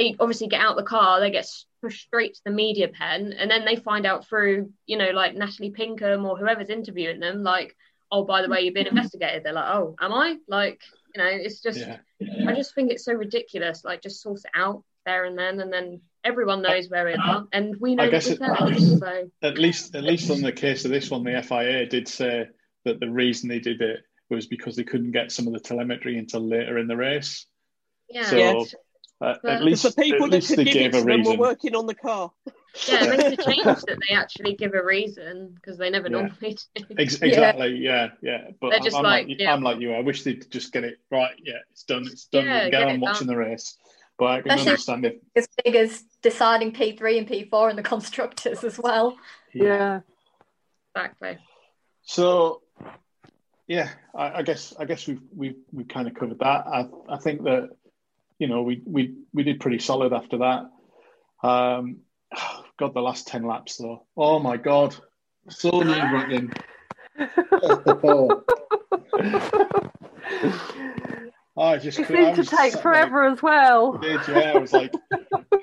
they 0.00 0.16
obviously 0.18 0.48
get 0.48 0.60
out 0.62 0.76
the 0.76 0.82
car, 0.82 1.20
they 1.20 1.30
get 1.30 1.46
pushed 1.82 2.02
straight 2.06 2.34
to 2.34 2.40
the 2.46 2.50
media 2.50 2.88
pen, 2.88 3.34
and 3.34 3.50
then 3.50 3.64
they 3.66 3.76
find 3.76 4.06
out 4.06 4.26
through, 4.26 4.72
you 4.86 4.96
know, 4.96 5.10
like 5.10 5.34
Natalie 5.34 5.70
Pinkham 5.70 6.24
or 6.24 6.38
whoever's 6.38 6.70
interviewing 6.70 7.20
them, 7.20 7.42
like, 7.42 7.76
oh, 8.10 8.24
by 8.24 8.40
the 8.42 8.48
way, 8.48 8.62
you've 8.62 8.74
been 8.74 8.86
investigated. 8.94 9.44
They're 9.44 9.52
like, 9.52 9.74
oh, 9.74 9.96
am 10.00 10.12
I? 10.12 10.36
Like, 10.48 10.80
you 11.14 11.22
know, 11.22 11.28
it's 11.30 11.60
just 11.60 11.80
yeah, 11.80 11.98
I 12.48 12.54
just 12.54 12.74
think 12.74 12.90
it's 12.90 13.04
so 13.04 13.12
ridiculous. 13.12 13.84
Like, 13.84 14.02
just 14.02 14.22
sort 14.22 14.38
it 14.38 14.50
out 14.54 14.84
there 15.04 15.24
and 15.24 15.38
then, 15.38 15.60
and 15.60 15.72
then 15.72 16.00
everyone 16.24 16.62
knows 16.62 16.88
where 16.88 17.04
we 17.04 17.14
are, 17.14 17.46
and 17.52 17.76
we 17.78 17.94
know 17.94 18.04
I 18.04 18.10
guess 18.10 18.26
it- 18.26 18.38
finished. 18.38 18.98
So 18.98 19.30
at 19.42 19.58
least 19.58 19.94
at 19.94 20.04
least 20.04 20.30
on 20.30 20.40
the 20.40 20.52
case 20.52 20.84
of 20.86 20.90
this 20.90 21.10
one, 21.10 21.24
the 21.24 21.42
FIA 21.42 21.86
did 21.86 22.08
say 22.08 22.46
that 22.86 23.00
the 23.00 23.10
reason 23.10 23.48
they 23.48 23.58
did 23.60 23.82
it 23.82 24.00
was 24.30 24.46
because 24.46 24.76
they 24.76 24.84
couldn't 24.84 25.12
get 25.12 25.30
some 25.32 25.46
of 25.46 25.52
the 25.52 25.60
telemetry 25.60 26.16
until 26.16 26.40
later 26.40 26.78
in 26.78 26.86
the 26.86 26.96
race. 26.96 27.46
yeah, 28.08 28.24
So 28.24 28.36
Yeah. 28.36 28.64
Uh, 29.20 29.34
But- 29.42 29.52
at 29.52 29.62
least 29.64 29.82
the 29.82 29.92
people 30.02 30.24
at 30.26 30.30
that 30.30 30.36
least 30.38 30.48
could 30.48 30.58
they 30.60 30.64
give 30.64 30.72
gave 30.74 30.86
it 30.86 30.92
to 30.92 30.98
a 30.98 31.00
them 31.00 31.06
were 31.10 31.16
reason. 31.18 31.38
working 31.38 31.74
on 31.74 31.86
the 31.86 31.94
car. 31.94 32.30
yeah, 32.88 33.04
it 33.04 33.18
makes 33.18 33.24
a 33.24 33.36
change 33.50 33.64
that 33.64 33.98
they 34.08 34.14
actually 34.14 34.54
give 34.54 34.74
a 34.74 34.82
reason 34.84 35.52
because 35.54 35.76
they 35.78 35.90
never 35.90 36.08
Yeah. 36.08 36.12
normally 36.22 36.56
do. 36.74 36.84
Ex- 36.98 37.16
exactly. 37.22 37.76
Yeah, 37.76 38.08
yeah. 38.22 38.48
But 38.60 38.70
They're 38.70 38.78
I'm, 38.78 38.84
just 38.84 38.96
I'm 38.96 39.02
like, 39.02 39.28
like, 39.28 39.40
yeah. 39.40 39.52
I'm 39.52 39.62
like 39.62 39.80
you. 39.80 39.92
I 39.92 40.00
wish 40.00 40.22
they'd 40.22 40.50
just 40.50 40.72
get 40.72 40.84
it 40.84 40.98
right. 41.10 41.34
Yeah, 41.42 41.54
it's 41.70 41.82
done. 41.84 42.06
It's 42.06 42.26
done. 42.26 42.44
Yeah, 42.46 42.54
we 42.54 42.60
can 42.62 42.70
get 42.70 42.78
get 42.86 42.88
on 42.94 43.00
watching 43.00 43.26
done. 43.26 43.36
the 43.36 43.40
race. 43.40 43.76
But 44.18 44.26
I 44.26 44.40
can 44.42 44.50
Especially- 44.52 44.70
understand 44.70 45.04
it. 45.06 45.22
as 45.36 45.48
big 45.64 45.74
as 45.76 46.02
deciding 46.22 46.72
P3 46.72 47.18
and 47.18 47.26
P4 47.28 47.70
and 47.70 47.78
the 47.78 47.82
constructors 47.82 48.62
as 48.64 48.78
well. 48.78 49.16
Yeah. 49.54 50.00
Exactly. 50.94 51.38
So, 52.02 52.62
yeah, 53.66 53.90
I, 54.14 54.38
I 54.38 54.42
guess 54.42 54.74
I 54.78 54.84
guess 54.84 55.06
we've 55.06 55.20
we've 55.34 55.56
we 55.72 55.84
kind 55.84 56.08
of 56.08 56.14
covered 56.14 56.38
that. 56.40 56.66
I 56.66 56.86
I 57.08 57.16
think 57.18 57.44
that 57.44 57.70
you 58.40 58.48
know 58.48 58.62
we 58.62 58.82
we 58.84 59.14
we 59.32 59.44
did 59.44 59.60
pretty 59.60 59.78
solid 59.78 60.12
after 60.12 60.38
that. 60.38 60.70
Um, 61.46 61.98
God, 62.78 62.94
the 62.94 63.00
last 63.00 63.28
ten 63.28 63.44
laps 63.46 63.76
though. 63.76 64.04
Oh 64.16 64.40
my 64.40 64.56
God, 64.56 64.96
so 65.48 65.70
nerve 65.80 66.10
wracking. 66.12 66.52
I 71.56 71.76
just 71.76 71.98
It 71.98 72.06
could- 72.06 72.16
I 72.16 72.32
seemed 72.34 72.36
to 72.48 72.56
take 72.56 72.72
sat 72.72 72.82
forever 72.82 73.26
as 73.26 73.42
well. 73.42 73.92
there, 73.98 74.18
Did 74.18 74.28
yeah? 74.28 74.52
I 74.54 74.58
was 74.58 74.72
like, 74.72 74.92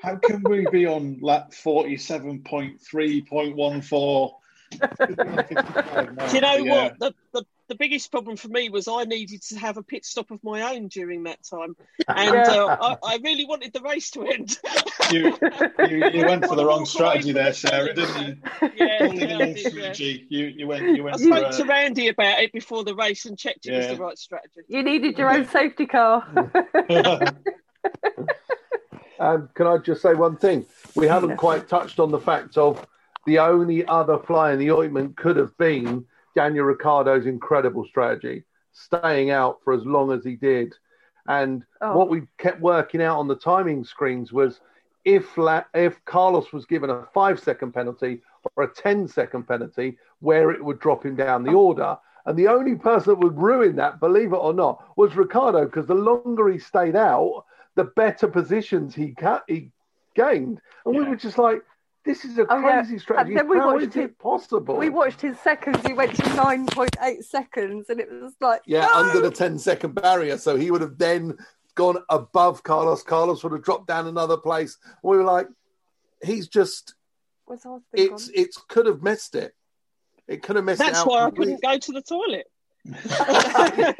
how 0.02 0.16
can 0.16 0.42
we 0.44 0.66
be 0.70 0.86
on 0.86 1.18
lap 1.20 1.52
forty-seven 1.52 2.42
point 2.44 2.80
three 2.80 3.22
point 3.22 3.56
one 3.56 3.82
four? 3.82 4.36
Do 4.70 4.78
you 5.08 6.40
know 6.40 6.64
what? 6.64 6.98
The, 7.00 7.14
the 7.32 7.44
the 7.68 7.74
biggest 7.74 8.10
problem 8.10 8.36
for 8.36 8.48
me 8.48 8.68
was 8.70 8.88
I 8.88 9.04
needed 9.04 9.42
to 9.42 9.58
have 9.58 9.76
a 9.76 9.82
pit 9.82 10.04
stop 10.04 10.30
of 10.30 10.42
my 10.42 10.74
own 10.74 10.88
during 10.88 11.24
that 11.24 11.38
time, 11.44 11.76
and 12.08 12.34
Yeah. 12.34 12.50
uh, 12.50 12.96
I, 13.02 13.14
I 13.14 13.18
really 13.22 13.46
wanted 13.46 13.72
the 13.72 13.80
race 13.82 14.10
to 14.12 14.22
end. 14.26 14.58
You, 15.10 15.34
you, 15.88 16.10
you 16.10 16.26
went 16.26 16.44
for 16.44 16.54
the 16.54 16.66
wrong 16.66 16.84
strategy 16.84 17.32
there, 17.32 17.54
Sarah, 17.54 17.94
didn't 17.94 18.26
you? 18.26 18.36
yeah, 18.76 18.98
Totally 18.98 19.26
yeah, 19.26 19.36
I 19.36 19.38
wrong 19.40 19.56
yeah. 19.56 19.68
strategy. 19.70 20.26
You, 20.28 20.44
you 20.48 20.66
went, 20.66 20.94
you 20.94 21.02
went 21.02 21.16
I 21.16 21.18
for 21.18 21.24
spoke 21.24 21.50
to 21.52 21.62
uh, 21.62 21.66
Randy 21.66 22.08
about 22.08 22.40
it 22.40 22.52
before 22.52 22.84
the 22.84 22.94
race 22.94 23.24
and 23.24 23.38
checked 23.38 23.64
it 23.64 23.74
was 23.74 23.86
the 23.86 23.96
right 23.96 24.18
strategy. 24.18 24.60
You 24.68 24.82
needed 24.82 25.16
your 25.16 25.30
own 25.30 25.48
safety 25.48 25.86
car. 25.86 26.26
Um, 29.20 29.48
can 29.54 29.66
I 29.66 29.78
just 29.78 30.00
say 30.02 30.14
one 30.14 30.36
thing? 30.36 30.64
We 30.94 31.06
haven't 31.08 31.36
quite 31.38 31.68
touched 31.68 31.98
on 31.98 32.10
the 32.10 32.20
fact 32.20 32.56
of 32.56 32.86
the 33.26 33.40
only 33.40 33.84
other 33.84 34.18
fly 34.18 34.52
in 34.52 34.58
the 34.58 34.70
ointment 34.70 35.16
could 35.16 35.36
have 35.36 35.56
been 35.58 36.06
Daniel 36.38 36.66
Ricciardo's 36.66 37.26
incredible 37.26 37.84
strategy, 37.84 38.44
staying 38.70 39.30
out 39.30 39.58
for 39.64 39.72
as 39.72 39.84
long 39.84 40.12
as 40.12 40.22
he 40.24 40.36
did. 40.36 40.72
And 41.26 41.64
Oh. 41.80 41.96
what 41.98 42.08
we 42.08 42.28
kept 42.38 42.60
working 42.60 43.02
out 43.02 43.18
on 43.18 43.26
the 43.26 43.34
timing 43.34 43.82
screens 43.82 44.32
was 44.32 44.60
if 45.04 45.36
La- 45.36 45.64
if 45.74 46.04
Carlos 46.04 46.52
was 46.52 46.64
given 46.64 46.90
a 46.90 47.02
five 47.12 47.40
second 47.40 47.72
penalty 47.72 48.22
or 48.54 48.62
a 48.62 48.68
10 48.68 49.08
second 49.08 49.48
penalty, 49.48 49.98
where 50.20 50.52
it 50.52 50.64
would 50.64 50.78
drop 50.78 51.04
him 51.04 51.16
down 51.16 51.42
the 51.42 51.54
order. 51.54 51.98
And 52.24 52.38
the 52.38 52.46
only 52.46 52.76
person 52.76 53.14
that 53.14 53.24
would 53.24 53.36
ruin 53.36 53.74
that, 53.76 53.98
believe 53.98 54.32
it 54.32 54.36
or 54.36 54.52
not, 54.54 54.84
was 54.96 55.16
Ricciardo, 55.16 55.64
because 55.64 55.86
the 55.86 55.94
longer 55.94 56.48
he 56.48 56.58
stayed 56.60 56.94
out, 56.94 57.46
the 57.74 57.84
better 57.84 58.28
positions 58.28 58.94
he 58.94 59.12
ca- 59.12 59.42
he 59.48 59.72
gained. 60.14 60.60
And 60.86 60.96
we 60.96 61.02
were 61.04 61.16
just 61.16 61.38
like, 61.38 61.64
this 62.04 62.24
is 62.24 62.38
a 62.38 62.46
Oh, 62.50 62.58
yeah. 62.60 62.80
crazy 62.82 62.98
strategy. 62.98 63.30
And 63.30 63.38
then 63.38 63.48
we 63.48 63.58
How 63.58 63.72
watched 63.74 63.88
is 63.88 63.96
it- 63.96 64.04
it 64.04 64.18
possible? 64.18 64.76
we 64.76 64.88
watched 64.88 65.20
his 65.20 65.38
seconds. 65.40 65.84
He 65.86 65.92
went 65.92 66.14
to 66.16 66.22
9.8 66.22 67.22
seconds, 67.24 67.90
and 67.90 68.00
it 68.00 68.08
was 68.10 68.34
like, 68.40 68.62
Yeah, 68.66 68.86
no! 68.86 68.94
under 68.94 69.20
the 69.20 69.30
10 69.30 69.58
second 69.58 69.94
barrier. 69.94 70.38
So 70.38 70.56
he 70.56 70.70
would 70.70 70.80
have 70.80 70.96
then 70.98 71.36
gone 71.74 71.98
above 72.08 72.62
Carlos. 72.62 73.02
Carlos 73.02 73.42
would 73.44 73.52
have 73.52 73.62
dropped 73.62 73.86
down 73.88 74.06
another 74.06 74.36
place. 74.36 74.78
We 75.02 75.16
were 75.16 75.24
like, 75.24 75.48
he's 76.22 76.48
just 76.48 76.94
Was 77.46 77.64
our 77.66 77.80
thing 77.94 78.10
it's 78.34 78.56
could 78.68 78.86
have 78.86 79.02
missed 79.02 79.34
it. 79.34 79.54
It 80.26 80.42
could 80.42 80.56
have 80.56 80.64
missed 80.64 80.80
it 80.80 80.84
That's 80.86 80.98
out. 81.00 81.06
why 81.06 81.24
I 81.26 81.30
couldn't 81.30 81.62
go 81.62 81.78
to 81.78 81.92
the 81.92 82.02
toilet. 82.02 82.46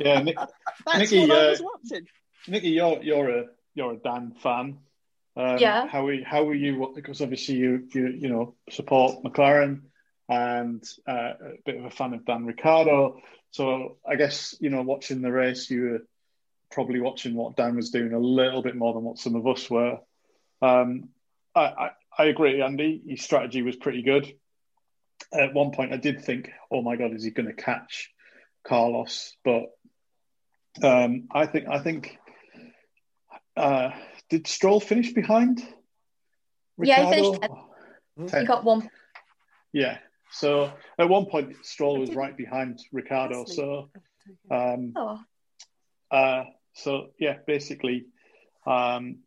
Yeah, 0.00 0.22
Nick, 0.22 0.36
That's 0.84 0.98
Nikki, 0.98 1.20
what 1.20 1.30
I 1.30 1.46
uh, 1.46 1.50
was 1.50 1.62
watching. 1.62 2.06
Nikki, 2.48 2.68
you're 2.70 3.02
you're 3.02 3.30
a 3.30 3.44
you're 3.74 3.92
a 3.92 3.96
Dan 3.96 4.32
fan. 4.42 4.78
Um, 5.36 5.58
Yeah. 5.58 5.86
How 5.86 6.06
are 6.06 6.24
how 6.24 6.48
are 6.48 6.54
you? 6.54 6.92
Because 6.94 7.20
obviously 7.20 7.56
you 7.56 7.86
you 7.92 8.08
you 8.08 8.28
know 8.28 8.54
support 8.70 9.22
McLaren 9.22 9.82
and 10.28 10.82
uh, 11.06 11.32
a 11.40 11.52
bit 11.64 11.76
of 11.76 11.84
a 11.84 11.90
fan 11.90 12.14
of 12.14 12.24
Dan 12.24 12.46
Ricciardo. 12.46 13.20
So 13.50 13.98
I 14.06 14.16
guess 14.16 14.54
you 14.60 14.70
know 14.70 14.82
watching 14.82 15.22
the 15.22 15.30
race, 15.32 15.70
you 15.70 15.82
were 15.82 16.06
probably 16.70 17.00
watching 17.00 17.34
what 17.34 17.56
Dan 17.56 17.76
was 17.76 17.90
doing 17.90 18.12
a 18.12 18.18
little 18.18 18.62
bit 18.62 18.76
more 18.76 18.92
than 18.94 19.04
what 19.04 19.18
some 19.18 19.36
of 19.36 19.46
us 19.46 19.70
were. 19.70 19.98
Um, 20.62 21.10
I, 21.54 21.60
I 21.60 21.90
I 22.18 22.24
agree, 22.24 22.62
Andy. 22.62 23.02
His 23.06 23.22
strategy 23.22 23.62
was 23.62 23.76
pretty 23.76 24.02
good. 24.02 24.32
At 25.32 25.54
one 25.54 25.70
point, 25.70 25.92
I 25.92 25.96
did 25.98 26.24
think, 26.24 26.50
"Oh 26.70 26.82
my 26.82 26.96
God, 26.96 27.12
is 27.12 27.24
he 27.24 27.30
going 27.30 27.46
to 27.46 27.52
catch 27.52 28.10
Carlos?" 28.66 29.34
But 29.44 29.64
um, 30.82 31.28
I 31.30 31.46
think 31.46 31.68
I 31.68 31.78
think 31.78 32.18
uh, 33.56 33.90
did 34.28 34.46
Stroll 34.46 34.80
finish 34.80 35.12
behind? 35.12 35.66
Yeah, 36.78 37.06
he 37.06 37.14
finished 37.14 37.40
Ten. 38.28 38.42
You 38.42 38.46
got 38.46 38.64
one. 38.64 38.88
Yeah. 39.72 39.98
So 40.30 40.72
at 40.98 41.08
one 41.08 41.26
point, 41.26 41.54
Stroll 41.62 41.98
was 41.98 42.14
right 42.14 42.36
behind 42.36 42.80
Ricciardo. 42.92 43.44
So 43.44 43.90
um, 44.50 44.92
Oh, 44.96 45.18
uh, 46.10 46.44
so 46.74 47.08
yeah, 47.18 47.36
basically, 47.46 48.06
um, 48.66 49.18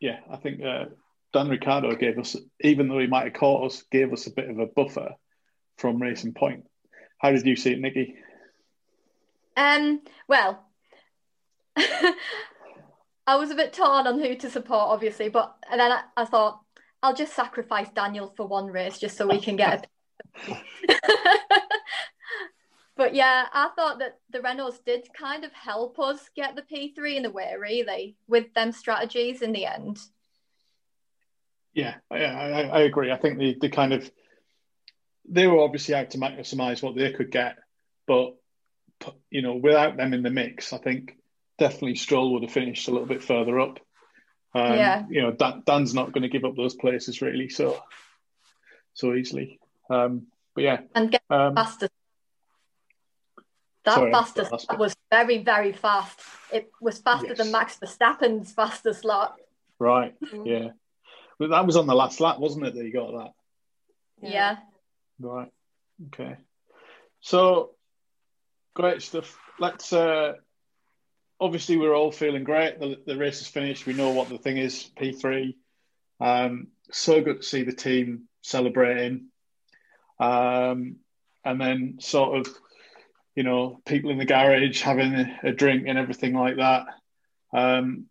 yeah, 0.00 0.20
I 0.30 0.36
think 0.36 0.62
uh, 0.62 0.86
Dan 1.32 1.48
Ricciardo 1.48 1.94
gave 1.96 2.18
us, 2.18 2.36
even 2.60 2.88
though 2.88 2.98
he 2.98 3.06
might 3.06 3.24
have 3.24 3.34
caught 3.34 3.66
us, 3.66 3.82
gave 3.90 4.12
us 4.12 4.26
a 4.26 4.32
bit 4.32 4.48
of 4.48 4.58
a 4.58 4.66
buffer 4.66 5.14
from 5.78 6.00
Racing 6.00 6.34
Point. 6.34 6.64
How 7.18 7.30
did 7.32 7.46
you 7.46 7.56
see 7.56 7.72
it, 7.72 7.80
Nikki? 7.80 8.16
Um, 9.56 10.02
well, 10.28 10.64
I 13.26 13.36
was 13.36 13.50
a 13.50 13.54
bit 13.54 13.72
torn 13.72 14.06
on 14.06 14.20
who 14.20 14.34
to 14.36 14.50
support, 14.50 14.88
obviously, 14.88 15.28
but 15.28 15.56
and 15.70 15.80
then 15.80 15.92
I, 15.92 16.02
I 16.16 16.24
thought 16.24 16.60
I'll 17.02 17.14
just 17.14 17.34
sacrifice 17.34 17.88
Daniel 17.90 18.32
for 18.36 18.46
one 18.46 18.66
race 18.66 18.98
just 18.98 19.16
so 19.16 19.26
we 19.26 19.40
can 19.40 19.56
get 19.56 19.86
a. 20.48 20.48
but 22.96 23.14
yeah, 23.14 23.46
I 23.52 23.70
thought 23.74 23.98
that 23.98 24.18
the 24.30 24.38
Renaults 24.38 24.82
did 24.84 25.08
kind 25.12 25.44
of 25.44 25.52
help 25.52 25.98
us 25.98 26.30
get 26.34 26.56
the 26.56 26.62
P3 26.62 27.16
in 27.16 27.22
the 27.24 27.30
way, 27.30 27.54
really, 27.58 28.16
with 28.28 28.52
them 28.54 28.72
strategies 28.72 29.42
in 29.42 29.52
the 29.52 29.66
end. 29.66 29.98
Yeah, 31.74 31.96
I, 32.10 32.24
I, 32.24 32.60
I 32.62 32.80
agree. 32.80 33.12
I 33.12 33.16
think 33.16 33.38
the, 33.38 33.56
the 33.60 33.68
kind 33.68 33.92
of 33.92 34.10
they 35.28 35.46
were 35.46 35.58
obviously 35.58 35.94
out 35.94 36.10
to 36.10 36.18
maximise 36.18 36.82
what 36.82 36.94
they 36.94 37.12
could 37.12 37.30
get, 37.30 37.56
but 38.06 38.36
you 39.30 39.42
know, 39.42 39.56
without 39.56 39.96
them 39.96 40.14
in 40.14 40.22
the 40.22 40.30
mix, 40.30 40.72
I 40.72 40.78
think 40.78 41.16
definitely 41.58 41.94
Stroll 41.96 42.32
would 42.34 42.42
have 42.42 42.52
finished 42.52 42.88
a 42.88 42.90
little 42.90 43.06
bit 43.06 43.22
further 43.22 43.58
up. 43.60 43.78
Um, 44.54 44.72
Yeah. 44.74 45.04
You 45.08 45.22
know, 45.22 45.32
Dan, 45.32 45.62
Dan's 45.66 45.94
not 45.94 46.12
going 46.12 46.22
to 46.22 46.28
give 46.28 46.44
up 46.44 46.56
those 46.56 46.74
places 46.74 47.20
really 47.22 47.48
so 47.48 47.82
so 48.94 49.14
easily. 49.14 49.58
Um, 49.90 50.26
but 50.54 50.64
yeah, 50.64 50.80
And 50.94 51.10
get 51.10 51.22
um, 51.30 51.54
fastest. 51.54 51.92
That 53.84 53.94
Sorry, 53.94 54.10
fastest 54.12 54.50
fast. 54.50 54.68
lap 54.70 54.78
was 54.78 54.96
very, 55.10 55.38
very 55.38 55.72
fast. 55.72 56.18
It 56.52 56.70
was 56.80 56.98
faster 56.98 57.28
Yes. 57.28 57.38
than 57.38 57.52
Max 57.52 57.78
Verstappen's 57.78 58.52
fastest 58.52 59.04
lap. 59.04 59.36
right, 59.78 60.18
Mm. 60.20 60.46
yeah. 60.46 60.68
But 61.38 61.50
that 61.50 61.66
was 61.66 61.76
on 61.76 61.86
the 61.86 61.94
last 61.94 62.18
lap, 62.20 62.38
wasn't 62.38 62.66
it? 62.66 62.74
That 62.74 62.84
you 62.84 62.92
got 62.92 63.12
that. 63.12 63.32
Yeah. 64.22 64.56
Right. 65.20 65.52
Okay. 66.06 66.36
So 67.20 67.74
great 68.74 69.02
stuff. 69.02 69.38
Let's 69.58 69.92
uh 69.92 70.34
obviously 71.40 71.76
we're 71.76 71.94
all 71.94 72.12
feeling 72.12 72.44
great. 72.44 72.78
The, 72.80 72.96
the 73.06 73.16
race 73.16 73.40
is 73.40 73.48
finished. 73.48 73.86
We 73.86 73.94
know 73.94 74.10
what 74.10 74.28
the 74.28 74.38
thing 74.38 74.56
is, 74.56 74.90
P3. 74.98 75.54
Um 76.20 76.68
so 76.90 77.20
good 77.20 77.42
to 77.42 77.46
see 77.46 77.62
the 77.62 77.72
team 77.72 78.28
celebrating. 78.42 79.26
Um 80.18 80.96
and 81.44 81.60
then 81.60 81.96
sort 82.00 82.38
of, 82.38 82.54
you 83.34 83.42
know, 83.42 83.80
people 83.84 84.10
in 84.10 84.18
the 84.18 84.24
garage 84.24 84.80
having 84.82 85.14
a, 85.14 85.38
a 85.44 85.52
drink 85.52 85.84
and 85.86 85.98
everything 85.98 86.34
like 86.34 86.56
that. 86.56 86.86
Um 87.52 88.06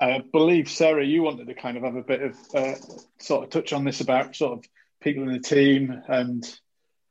I 0.00 0.22
believe 0.32 0.70
Sarah, 0.70 1.04
you 1.04 1.22
wanted 1.22 1.48
to 1.48 1.54
kind 1.54 1.76
of 1.76 1.82
have 1.82 1.96
a 1.96 2.02
bit 2.02 2.22
of 2.22 2.36
uh, 2.54 2.74
sort 3.18 3.44
of 3.44 3.50
touch 3.50 3.74
on 3.74 3.84
this 3.84 4.00
about 4.00 4.34
sort 4.34 4.58
of 4.58 4.64
people 5.02 5.24
in 5.24 5.32
the 5.32 5.40
team 5.40 6.02
and 6.08 6.42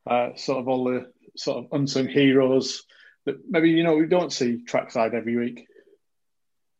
uh, 0.08 0.30
sort 0.34 0.58
of 0.58 0.68
all 0.68 0.84
the 0.84 1.12
sort 1.36 1.58
of 1.58 1.72
unsung 1.72 2.08
heroes 2.08 2.82
that 3.26 3.36
maybe 3.48 3.70
you 3.70 3.82
know 3.82 3.96
we 3.96 4.06
don't 4.06 4.32
see 4.32 4.62
trackside 4.64 5.14
every 5.14 5.36
week. 5.36 5.66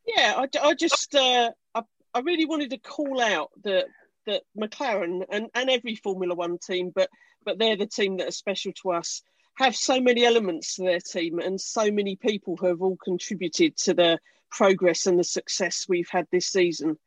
Yeah, 0.07 0.35
I, 0.37 0.49
I 0.63 0.75
just 0.75 1.15
uh, 1.15 1.51
I, 1.75 1.83
I 2.15 2.21
really 2.21 2.47
wanted 2.47 2.71
to 2.71 2.79
call 2.79 3.21
out 3.21 3.51
that 3.65 3.87
that 4.27 4.43
McLaren 4.59 5.25
and, 5.31 5.49
and 5.55 5.71
every 5.71 5.97
Formula 5.97 6.35
One 6.35 6.59
team, 6.59 6.93
but 6.95 7.09
but 7.45 7.59
they're 7.59 7.77
the 7.77 7.87
team 7.87 8.19
that 8.19 8.29
are 8.29 8.33
special 8.33 8.73
to 8.83 8.93
us, 8.93 9.23
have 9.57 9.75
so 9.75 10.01
many 10.01 10.25
elements 10.25 10.77
to 10.77 10.83
their 10.83 11.01
team 11.01 11.39
and 11.39 11.61
so 11.61 11.91
many 11.91 12.17
people 12.17 12.57
who 12.57 12.67
have 12.67 12.83
all 12.83 12.97
contributed 13.03 13.77
to 13.77 13.95
the 13.95 14.19
progress 14.51 15.07
and 15.07 15.19
the 15.19 15.25
success 15.25 15.87
we've 15.89 16.09
had 16.11 16.27
this 16.31 16.49
season. 16.49 16.99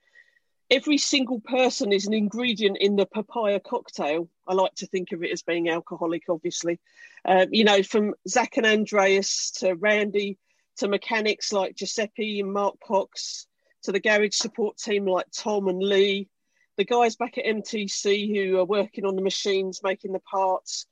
Every 0.70 0.98
single 0.98 1.40
person 1.40 1.92
is 1.92 2.08
an 2.08 2.14
ingredient 2.14 2.78
in 2.80 2.96
the 2.96 3.06
papaya 3.06 3.60
cocktail. 3.60 4.30
I 4.48 4.54
like 4.54 4.74
to 4.76 4.88
think 4.88 5.12
of 5.12 5.24
it 5.24 5.32
as 5.32 5.44
being 5.44 5.70
alcoholic, 5.70 6.24
obviously. 6.30 6.80
Um, 7.26 7.48
you 7.52 7.64
know, 7.64 7.84
from 7.84 8.16
Zak 8.28 8.58
and 8.58 8.66
Andreas 8.66 9.52
to 9.60 9.76
Randy 9.76 10.38
to 10.78 10.88
mechanics 10.88 11.54
like 11.54 11.76
Giuseppe 11.76 12.40
and 12.40 12.52
Mark 12.52 12.76
Cox, 12.80 13.48
to 13.84 13.92
the 13.92 14.00
garage 14.00 14.36
support 14.36 14.78
team 14.78 15.06
like 15.06 15.28
Tom 15.32 15.68
and 15.68 15.82
Lee, 15.82 16.30
the 16.78 16.86
guys 16.86 17.16
back 17.16 17.38
at 17.38 17.46
MTC 17.46 18.34
who 18.34 18.58
are 18.58 18.66
working 18.66 19.06
on 19.06 19.16
the 19.16 19.22
machines, 19.22 19.82
making 19.84 20.14
the 20.14 20.20
parts, 20.20 20.88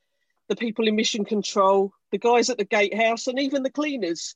the 0.48 0.56
people 0.56 0.88
in 0.88 0.96
mission 0.96 1.26
control, 1.26 1.94
the 2.12 2.18
guys 2.18 2.50
at 2.50 2.58
the 2.58 2.66
gatehouse, 2.66 3.28
and 3.28 3.40
even 3.40 3.64
the 3.64 3.70
cleaners. 3.70 4.36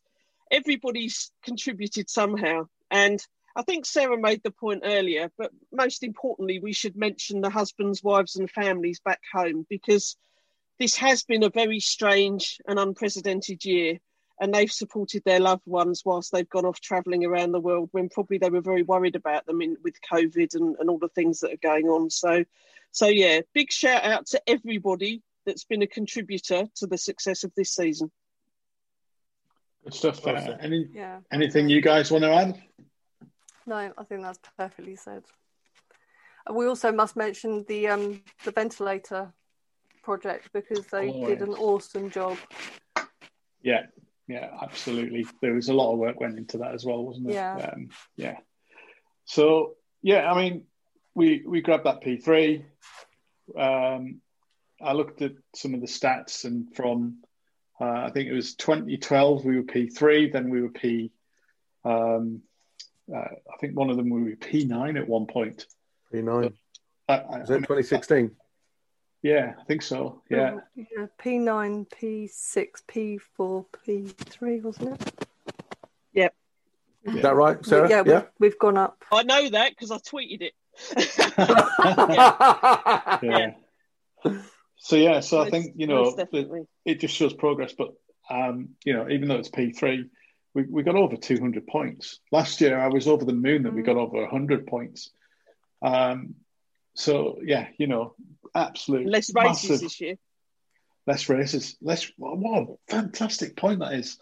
Everybody's 0.51 1.31
contributed 1.43 2.09
somehow. 2.09 2.67
And 2.89 3.19
I 3.55 3.61
think 3.61 3.85
Sarah 3.85 4.17
made 4.17 4.43
the 4.43 4.51
point 4.51 4.81
earlier, 4.83 5.31
but 5.37 5.51
most 5.71 6.03
importantly, 6.03 6.59
we 6.59 6.73
should 6.73 6.97
mention 6.97 7.41
the 7.41 7.49
husbands, 7.49 8.03
wives, 8.03 8.35
and 8.35 8.49
families 8.51 8.99
back 8.99 9.21
home 9.31 9.65
because 9.69 10.17
this 10.77 10.95
has 10.97 11.23
been 11.23 11.43
a 11.43 11.49
very 11.49 11.79
strange 11.79 12.59
and 12.67 12.77
unprecedented 12.77 13.63
year 13.63 13.99
and 14.41 14.53
they've 14.53 14.71
supported 14.71 15.23
their 15.23 15.39
loved 15.39 15.65
ones 15.65 16.01
whilst 16.03 16.31
they've 16.31 16.49
gone 16.49 16.65
off 16.65 16.81
travelling 16.81 17.23
around 17.23 17.53
the 17.53 17.59
world 17.59 17.87
when 17.93 18.09
probably 18.09 18.37
they 18.37 18.49
were 18.49 18.61
very 18.61 18.83
worried 18.83 19.15
about 19.15 19.45
them 19.45 19.61
in, 19.61 19.77
with 19.83 19.95
COVID 20.11 20.55
and, 20.55 20.75
and 20.79 20.89
all 20.89 20.99
the 20.99 21.07
things 21.09 21.39
that 21.39 21.53
are 21.53 21.57
going 21.57 21.85
on. 21.85 22.09
So, 22.09 22.43
so 22.91 23.07
yeah, 23.07 23.41
big 23.53 23.71
shout 23.71 24.03
out 24.03 24.25
to 24.27 24.41
everybody 24.47 25.21
that's 25.45 25.63
been 25.63 25.81
a 25.81 25.87
contributor 25.87 26.67
to 26.75 26.87
the 26.87 26.97
success 26.97 27.45
of 27.45 27.53
this 27.55 27.73
season. 27.73 28.11
Good 29.85 29.93
stuff. 29.93 30.27
Uh, 30.27 30.57
any 30.59 30.89
Yeah. 30.93 31.19
anything 31.31 31.69
you 31.69 31.81
guys 31.81 32.11
want 32.11 32.23
to 32.23 32.33
add? 32.33 32.61
No, 33.65 33.91
I 33.97 34.03
think 34.03 34.21
that's 34.21 34.39
perfectly 34.57 34.95
said. 34.95 35.23
We 36.51 36.67
also 36.67 36.91
must 36.91 37.15
mention 37.15 37.65
the 37.67 37.87
um 37.87 38.21
the 38.43 38.51
ventilator 38.51 39.33
project 40.03 40.49
because 40.53 40.85
they 40.87 41.09
Oh, 41.09 41.25
did 41.25 41.41
an 41.41 41.55
awesome 41.55 42.11
job. 42.11 42.37
Yeah, 43.63 43.87
yeah, 44.27 44.49
absolutely. 44.61 45.25
There 45.41 45.55
was 45.55 45.69
a 45.69 45.73
lot 45.73 45.91
of 45.91 45.97
work 45.97 46.19
went 46.19 46.37
into 46.37 46.59
that 46.59 46.75
as 46.75 46.85
well, 46.85 47.03
wasn't 47.03 47.27
there? 47.27 47.35
Yeah. 47.35 47.71
Um, 47.73 47.89
yeah. 48.15 48.37
So 49.25 49.75
yeah, 50.03 50.31
I 50.31 50.37
mean, 50.37 50.65
we 51.15 51.43
we 51.45 51.61
grabbed 51.61 51.85
that 51.85 52.01
P 52.01 52.17
three. 52.17 52.65
Um, 53.57 54.21
I 54.79 54.93
looked 54.93 55.23
at 55.23 55.31
some 55.55 55.73
of 55.73 55.81
the 55.81 55.87
stats, 55.87 56.45
and 56.45 56.75
from 56.75 57.23
uh, 57.81 57.85
I 58.05 58.11
think 58.11 58.29
it 58.29 58.33
was 58.33 58.53
2012, 58.55 59.43
we 59.43 59.57
were 59.57 59.63
P 59.63 59.87
three. 59.87 60.29
Then 60.29 60.49
we 60.49 60.61
were 60.61 60.69
P. 60.69 61.11
Um, 61.83 62.41
uh, 63.13 63.17
I 63.17 63.57
think 63.59 63.75
one 63.75 63.89
of 63.89 63.97
them 63.97 64.09
we 64.09 64.23
were 64.23 64.35
P 64.35 64.65
nine 64.65 64.97
at 64.97 65.07
one 65.07 65.27
point. 65.27 65.65
P9. 66.13 66.53
I, 67.07 67.13
I, 67.13 67.41
Is 67.41 67.49
it 67.49 67.57
2016? 67.57 68.31
yeah, 69.21 69.53
I 69.59 69.63
think 69.65 69.81
so. 69.81 70.21
Yeah. 70.29 70.59
Yeah. 70.75 71.07
P 71.17 71.37
nine, 71.37 71.85
P 71.85 72.27
six, 72.27 72.83
P 72.87 73.17
four, 73.17 73.65
P 73.85 74.07
three, 74.07 74.59
wasn't 74.59 75.01
it? 75.01 75.25
Is 77.05 77.21
that 77.21 77.35
right, 77.35 77.63
Sarah? 77.63 77.89
yeah, 77.89 78.01
we've, 78.01 78.23
we've 78.39 78.59
gone 78.59 78.77
up. 78.77 79.03
I 79.11 79.23
know 79.23 79.49
that 79.49 79.71
because 79.71 79.91
I 79.91 79.97
tweeted 79.97 80.41
it. 80.41 80.53
yeah. 83.23 83.51
So 84.77 84.95
yeah, 84.95 85.19
so 85.19 85.39
I 85.39 85.49
think 85.49 85.73
you 85.75 85.87
know 85.87 86.03
most 86.03 86.17
the, 86.17 86.25
definitely. 86.25 86.67
it 86.83 86.99
just 86.99 87.15
shows 87.15 87.33
progress. 87.33 87.73
But 87.77 87.93
um, 88.29 88.69
you 88.83 88.93
know, 88.93 89.07
even 89.09 89.27
though 89.27 89.35
it's 89.35 89.49
P 89.49 89.71
three, 89.71 90.09
we 90.55 90.63
we 90.63 90.83
got 90.83 90.95
over 90.95 91.17
two 91.17 91.39
hundred 91.39 91.67
points 91.67 92.19
last 92.31 92.61
year. 92.61 92.79
I 92.79 92.87
was 92.87 93.07
over 93.07 93.25
the 93.25 93.33
moon 93.33 93.63
that 93.63 93.73
we 93.73 93.83
got 93.83 93.97
over 93.97 94.25
hundred 94.25 94.65
points. 94.65 95.11
Um, 95.83 96.35
so 96.95 97.39
yeah, 97.43 97.67
you 97.77 97.87
know, 97.87 98.15
absolute 98.55 99.05
Less 99.05 99.31
races 99.35 99.69
massive, 99.69 99.81
this 99.81 100.01
year. 100.01 100.15
less 101.05 101.29
races, 101.29 101.75
less. 101.81 102.09
Wow, 102.17 102.79
fantastic 102.89 103.55
point 103.55 103.81
that 103.81 103.93
is. 103.93 104.17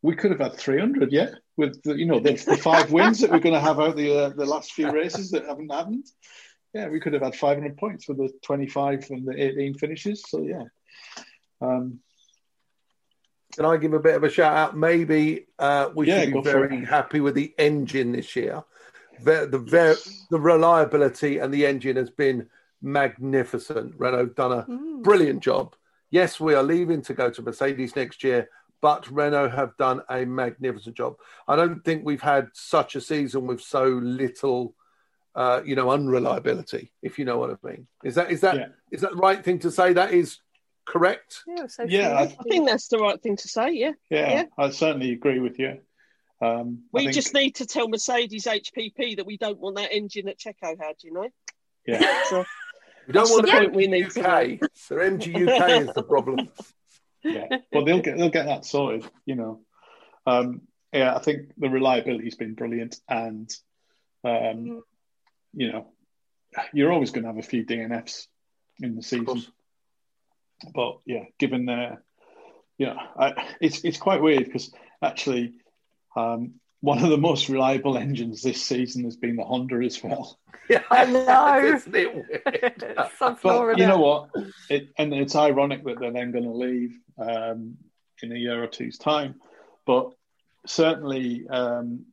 We 0.00 0.14
could 0.14 0.30
have 0.30 0.38
had 0.40 0.54
300, 0.54 1.10
yeah, 1.10 1.30
with 1.56 1.82
the, 1.82 1.98
you 1.98 2.06
know 2.06 2.20
the, 2.20 2.34
the 2.34 2.56
five 2.56 2.92
wins 2.92 3.20
that 3.20 3.30
we're 3.30 3.40
going 3.40 3.54
to 3.54 3.60
have 3.60 3.80
out 3.80 3.96
the 3.96 4.16
uh, 4.16 4.28
the 4.30 4.46
last 4.46 4.72
few 4.72 4.90
races 4.90 5.30
that 5.30 5.46
haven't 5.46 5.72
happened. 5.72 6.06
Yeah, 6.74 6.88
we 6.88 7.00
could 7.00 7.14
have 7.14 7.22
had 7.22 7.34
500 7.34 7.76
points 7.78 8.08
with 8.08 8.18
the 8.18 8.30
25 8.42 9.06
and 9.10 9.26
the 9.26 9.42
18 9.42 9.74
finishes. 9.74 10.22
So 10.28 10.42
yeah, 10.42 10.64
um, 11.60 12.00
Can 13.58 13.66
I 13.66 13.76
give 13.76 13.92
a 13.92 13.98
bit 13.98 14.14
of 14.14 14.22
a 14.22 14.30
shout 14.30 14.56
out? 14.56 14.76
Maybe 14.76 15.48
uh, 15.58 15.90
we 15.92 16.06
Yeah, 16.06 16.20
should 16.22 16.32
be 16.34 16.40
very 16.42 16.76
it. 16.78 16.84
happy 16.84 17.18
with 17.18 17.34
the 17.34 17.52
engine 17.58 18.12
this 18.12 18.36
year. 18.36 18.62
The 19.24 19.48
the, 19.50 19.58
ver- 19.58 19.96
the 20.30 20.38
reliability 20.38 21.38
and 21.38 21.52
the 21.52 21.66
engine 21.66 21.96
has 21.96 22.08
been 22.08 22.48
magnificent. 22.82 23.94
Renault 23.98 24.36
done 24.36 24.52
a 24.52 24.62
Mm. 24.62 25.02
brilliant 25.02 25.42
job. 25.42 25.74
Yes, 26.10 26.38
we 26.38 26.54
are 26.54 26.62
leaving 26.62 27.02
to 27.02 27.14
go 27.14 27.30
to 27.30 27.42
Mercedes 27.42 27.96
next 27.96 28.22
year, 28.22 28.48
but 28.80 29.10
Renault 29.10 29.48
have 29.48 29.76
done 29.76 30.02
a 30.08 30.24
magnificent 30.24 30.96
job. 30.96 31.16
I 31.48 31.56
don't 31.56 31.84
think 31.84 32.04
we've 32.04 32.22
had 32.22 32.50
such 32.52 32.94
a 32.94 33.00
season 33.00 33.48
with 33.48 33.60
so 33.60 33.86
little, 33.88 34.76
uh, 35.34 35.62
you 35.64 35.74
know, 35.74 35.90
unreliability. 35.90 36.92
If 37.02 37.18
you 37.18 37.24
know 37.24 37.38
what 37.38 37.50
I 37.50 37.56
mean, 37.68 37.88
is 38.04 38.14
that 38.14 38.30
is 38.30 38.40
that 38.42 38.54
is 38.54 38.60
Yeah. 38.92 39.00
that 39.00 39.10
the 39.16 39.16
right 39.16 39.44
thing 39.44 39.58
to 39.58 39.70
say? 39.72 39.92
That 39.94 40.12
is 40.14 40.38
correct. 40.88 41.42
Yeah, 41.46 41.66
so 41.66 41.84
Yeah, 41.84 42.10
I- 42.14 42.22
I 42.22 42.26
think 42.26 42.66
that's 42.66 42.88
the 42.88 42.98
right 42.98 43.20
thing 43.22 43.36
to 43.36 43.48
say. 43.48 43.72
Yeah, 43.72 43.92
yeah, 44.10 44.30
Yeah. 44.30 44.44
I 44.56 44.70
certainly 44.70 45.12
agree 45.12 45.38
with 45.38 45.58
you. 45.58 45.80
Um, 46.40 46.84
we 46.92 47.02
think- 47.02 47.14
just 47.14 47.34
need 47.34 47.56
to 47.56 47.66
tell 47.66 47.88
Mercedes 47.88 48.46
HPP 48.46 49.16
that 49.16 49.26
we 49.26 49.36
don't 49.36 49.58
want 49.58 49.76
that 49.76 49.92
engine 49.92 50.26
that 50.26 50.38
Checo 50.38 50.76
had. 50.80 50.96
You 51.02 51.12
know, 51.12 51.28
yeah. 51.86 52.22
so 52.30 52.44
We 53.06 53.12
don't 53.12 53.30
want 53.30 53.46
the 53.46 53.52
the 53.52 53.58
point 53.58 53.74
we 53.74 53.86
need 53.86 54.10
to 54.10 54.20
UK. 54.20 54.60
Their 54.88 55.10
MGUK 55.10 55.88
is 55.88 55.94
the 55.94 56.02
problem. 56.02 56.48
yeah, 57.24 57.46
but 57.72 57.84
they'll 57.84 58.00
get 58.00 58.16
they'll 58.16 58.30
get 58.30 58.46
that 58.46 58.64
sorted. 58.64 59.04
You 59.26 59.34
know, 59.34 59.60
um, 60.26 60.62
yeah, 60.92 61.14
I 61.14 61.18
think 61.18 61.52
the 61.58 61.68
reliability's 61.68 62.36
been 62.36 62.54
brilliant, 62.54 62.96
and 63.08 63.50
um, 64.24 64.82
you 65.52 65.72
know, 65.72 65.92
you're 66.72 66.92
always 66.92 67.10
going 67.10 67.24
to 67.24 67.28
have 67.28 67.38
a 67.38 67.42
few 67.42 67.64
DNFs 67.64 68.26
in 68.80 68.92
the 68.94 68.98
Of 68.98 69.04
season. 69.04 69.52
Course. 70.60 70.72
But 70.74 70.98
yeah, 71.12 71.24
given 71.38 71.66
their, 71.66 72.02
you 72.78 72.86
know, 72.86 72.96
I, 73.18 73.48
it's 73.60 73.84
it's 73.84 73.98
quite 73.98 74.22
weird 74.22 74.44
because 74.44 74.72
actually, 75.02 75.54
um, 76.16 76.54
one 76.80 77.02
of 77.02 77.10
the 77.10 77.18
most 77.18 77.48
reliable 77.48 77.98
engines 77.98 78.42
this 78.42 78.62
season 78.62 79.04
has 79.04 79.16
been 79.16 79.36
the 79.36 79.44
Honda 79.44 79.84
as 79.84 80.02
well. 80.02 80.38
Yeah, 80.70 80.82
I 80.90 81.06
know. 81.06 81.60
Isn't 81.76 81.94
it 81.96 82.14
weird? 82.14 82.96
But 83.18 83.78
you 83.78 83.86
know 83.86 84.00
what? 84.00 84.28
It, 84.68 84.90
and 84.98 85.14
it's 85.14 85.34
ironic 85.34 85.82
that 85.84 85.98
they're 85.98 86.12
then 86.12 86.30
going 86.30 86.44
to 86.44 86.50
leave 86.50 86.94
um, 87.16 87.78
in 88.22 88.32
a 88.32 88.34
year 88.34 88.62
or 88.62 88.66
two's 88.66 88.98
time. 88.98 89.36
But 89.86 90.12
certainly, 90.66 91.46
um, 91.48 92.04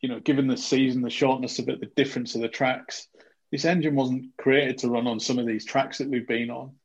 you 0.00 0.08
know, 0.08 0.20
given 0.20 0.46
the 0.46 0.56
season, 0.56 1.02
the 1.02 1.10
shortness 1.10 1.58
of 1.58 1.68
it, 1.68 1.80
the 1.80 1.86
difference 1.86 2.36
of 2.36 2.42
the 2.42 2.48
tracks, 2.48 3.08
this 3.50 3.64
engine 3.64 3.96
wasn't 3.96 4.36
created 4.38 4.78
to 4.78 4.88
run 4.88 5.08
on 5.08 5.18
some 5.18 5.40
of 5.40 5.46
these 5.46 5.64
tracks 5.64 5.98
that 5.98 6.08
we've 6.08 6.28
been 6.28 6.50
on. 6.50 6.76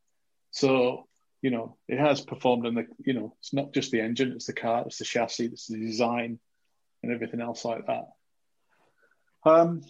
So, 0.56 1.06
you 1.42 1.52
know, 1.52 1.76
it 1.90 2.00
has 2.00 2.22
performed 2.22 2.66
in 2.66 2.76
the, 2.76 2.88
you 3.06 3.14
know, 3.14 3.36
it's 3.40 3.54
not 3.54 3.74
just 3.74 3.92
the 3.92 4.00
engine, 4.00 4.32
it's 4.32 4.46
the 4.46 4.54
car, 4.54 4.84
it's 4.86 5.00
the 5.00 5.04
chassis, 5.04 5.48
it's 5.48 5.68
the 5.68 5.78
design, 5.78 6.40
and 7.04 7.12
everything 7.12 7.42
else 7.42 7.66
like 7.66 7.86
that. 7.88 8.06
Um, 9.44 9.82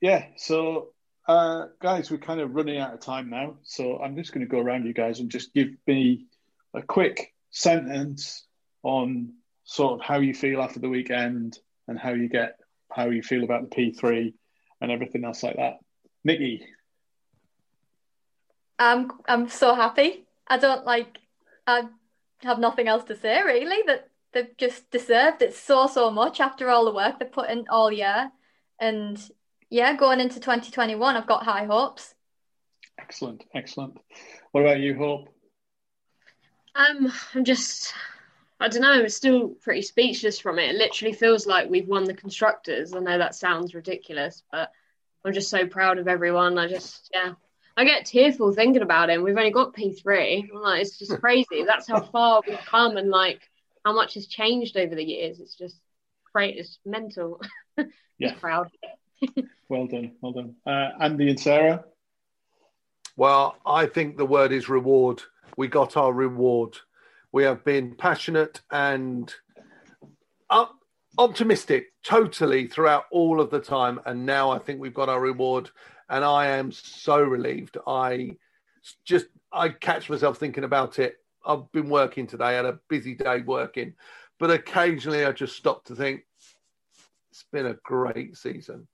yeah, 0.00 0.24
so 0.36 0.88
uh, 1.28 1.66
guys, 1.80 2.10
we're 2.10 2.18
kind 2.18 2.40
of 2.40 2.56
running 2.56 2.80
out 2.80 2.92
of 2.92 2.98
time 2.98 3.30
now, 3.30 3.58
so 3.62 4.00
I'm 4.00 4.16
just 4.16 4.32
going 4.32 4.44
to 4.44 4.50
go 4.50 4.58
around 4.58 4.84
you 4.84 4.92
guys 4.92 5.20
and 5.20 5.30
just 5.30 5.54
give 5.54 5.68
me 5.86 6.26
a 6.74 6.82
quick 6.82 7.32
sentence 7.50 8.44
on 8.82 9.34
sort 9.62 10.00
of 10.00 10.04
how 10.04 10.18
you 10.18 10.34
feel 10.34 10.60
after 10.60 10.80
the 10.80 10.88
weekend 10.88 11.56
and 11.86 11.96
how 11.96 12.14
you 12.14 12.28
get 12.28 12.58
how 12.90 13.10
you 13.10 13.22
feel 13.22 13.44
about 13.44 13.70
the 13.70 13.76
P3 13.76 14.34
and 14.80 14.90
everything 14.90 15.24
else 15.24 15.44
like 15.44 15.54
that. 15.54 15.78
Nikki, 16.24 16.66
I'm 18.80 19.12
I'm 19.28 19.48
so 19.48 19.74
happy. 19.74 20.24
I 20.48 20.58
don't 20.58 20.84
like 20.86 21.18
I 21.66 21.84
have 22.38 22.58
nothing 22.58 22.88
else 22.88 23.04
to 23.04 23.16
say 23.16 23.42
really 23.42 23.82
that 23.86 24.08
they've 24.32 24.56
just 24.56 24.90
deserved 24.90 25.42
it 25.42 25.54
so 25.54 25.86
so 25.86 26.10
much 26.10 26.40
after 26.40 26.70
all 26.70 26.86
the 26.86 26.94
work 26.94 27.18
they 27.18 27.26
put 27.26 27.50
in 27.50 27.66
all 27.68 27.92
year. 27.92 28.32
And 28.80 29.20
yeah, 29.68 29.94
going 29.94 30.20
into 30.20 30.40
2021, 30.40 31.16
I've 31.16 31.26
got 31.26 31.44
high 31.44 31.66
hopes. 31.66 32.14
excellent, 32.98 33.44
excellent. 33.54 33.98
What 34.52 34.62
about 34.62 34.80
you, 34.80 34.96
Hope? 34.96 35.28
Um, 36.74 37.12
I'm 37.34 37.44
just, 37.44 37.92
I 38.58 38.68
don't 38.68 38.82
know, 38.82 38.92
I'm 38.92 39.08
still 39.08 39.50
pretty 39.60 39.82
speechless 39.82 40.38
from 40.38 40.58
it. 40.58 40.70
It 40.70 40.76
literally 40.76 41.12
feels 41.12 41.46
like 41.46 41.68
we've 41.68 41.88
won 41.88 42.04
the 42.04 42.14
constructors. 42.14 42.94
I 42.94 43.00
know 43.00 43.18
that 43.18 43.34
sounds 43.34 43.74
ridiculous, 43.74 44.42
but 44.50 44.70
I'm 45.24 45.32
just 45.32 45.50
so 45.50 45.66
proud 45.66 45.98
of 45.98 46.08
everyone. 46.08 46.58
I 46.58 46.68
just, 46.68 47.10
yeah, 47.12 47.34
I 47.76 47.84
get 47.84 48.04
tearful 48.04 48.52
thinking 48.52 48.82
about 48.82 49.10
it. 49.10 49.22
We've 49.22 49.36
only 49.36 49.50
got 49.50 49.74
P3. 49.74 50.50
I'm 50.52 50.60
like, 50.60 50.82
it's 50.82 50.98
just 50.98 51.12
crazy. 51.20 51.64
That's 51.64 51.88
how 51.88 52.00
far 52.00 52.42
we've 52.46 52.58
come 52.58 52.96
and 52.96 53.10
like 53.10 53.40
how 53.84 53.92
much 53.94 54.14
has 54.14 54.26
changed 54.26 54.76
over 54.76 54.94
the 54.94 55.04
years. 55.04 55.40
It's 55.40 55.54
just 55.54 55.76
great. 56.32 56.56
It's 56.56 56.78
mental. 56.84 57.40
Yeah. 58.18 58.34
proud. 58.34 58.70
Well 59.70 59.86
done, 59.86 60.12
well 60.20 60.32
done. 60.32 60.56
Uh, 60.66 60.90
Andy 61.00 61.30
and 61.30 61.38
Sarah. 61.40 61.84
Well, 63.16 63.56
I 63.64 63.86
think 63.86 64.16
the 64.16 64.26
word 64.26 64.50
is 64.50 64.68
reward. 64.68 65.22
We 65.56 65.68
got 65.68 65.96
our 65.96 66.12
reward. 66.12 66.76
We 67.32 67.44
have 67.44 67.64
been 67.64 67.94
passionate 67.94 68.60
and 68.72 69.32
up, 70.50 70.74
optimistic 71.18 71.92
totally 72.02 72.66
throughout 72.66 73.04
all 73.12 73.40
of 73.40 73.50
the 73.50 73.60
time. 73.60 74.00
And 74.06 74.26
now 74.26 74.50
I 74.50 74.58
think 74.58 74.80
we've 74.80 74.92
got 74.92 75.08
our 75.08 75.20
reward. 75.20 75.70
And 76.10 76.24
I 76.24 76.48
am 76.48 76.72
so 76.72 77.20
relieved. 77.22 77.78
I 77.86 78.36
just, 79.04 79.26
I 79.52 79.70
catch 79.70 80.10
myself 80.10 80.38
thinking 80.38 80.64
about 80.64 80.98
it. 80.98 81.16
I've 81.46 81.70
been 81.72 81.88
working 81.88 82.26
today, 82.26 82.56
had 82.56 82.66
a 82.66 82.80
busy 82.88 83.14
day 83.14 83.40
working, 83.40 83.94
but 84.38 84.50
occasionally 84.50 85.24
I 85.24 85.32
just 85.32 85.56
stop 85.56 85.84
to 85.86 85.94
think, 85.94 86.24
it's 87.30 87.44
been 87.50 87.66
a 87.66 87.74
great 87.84 88.36
season. 88.36 88.88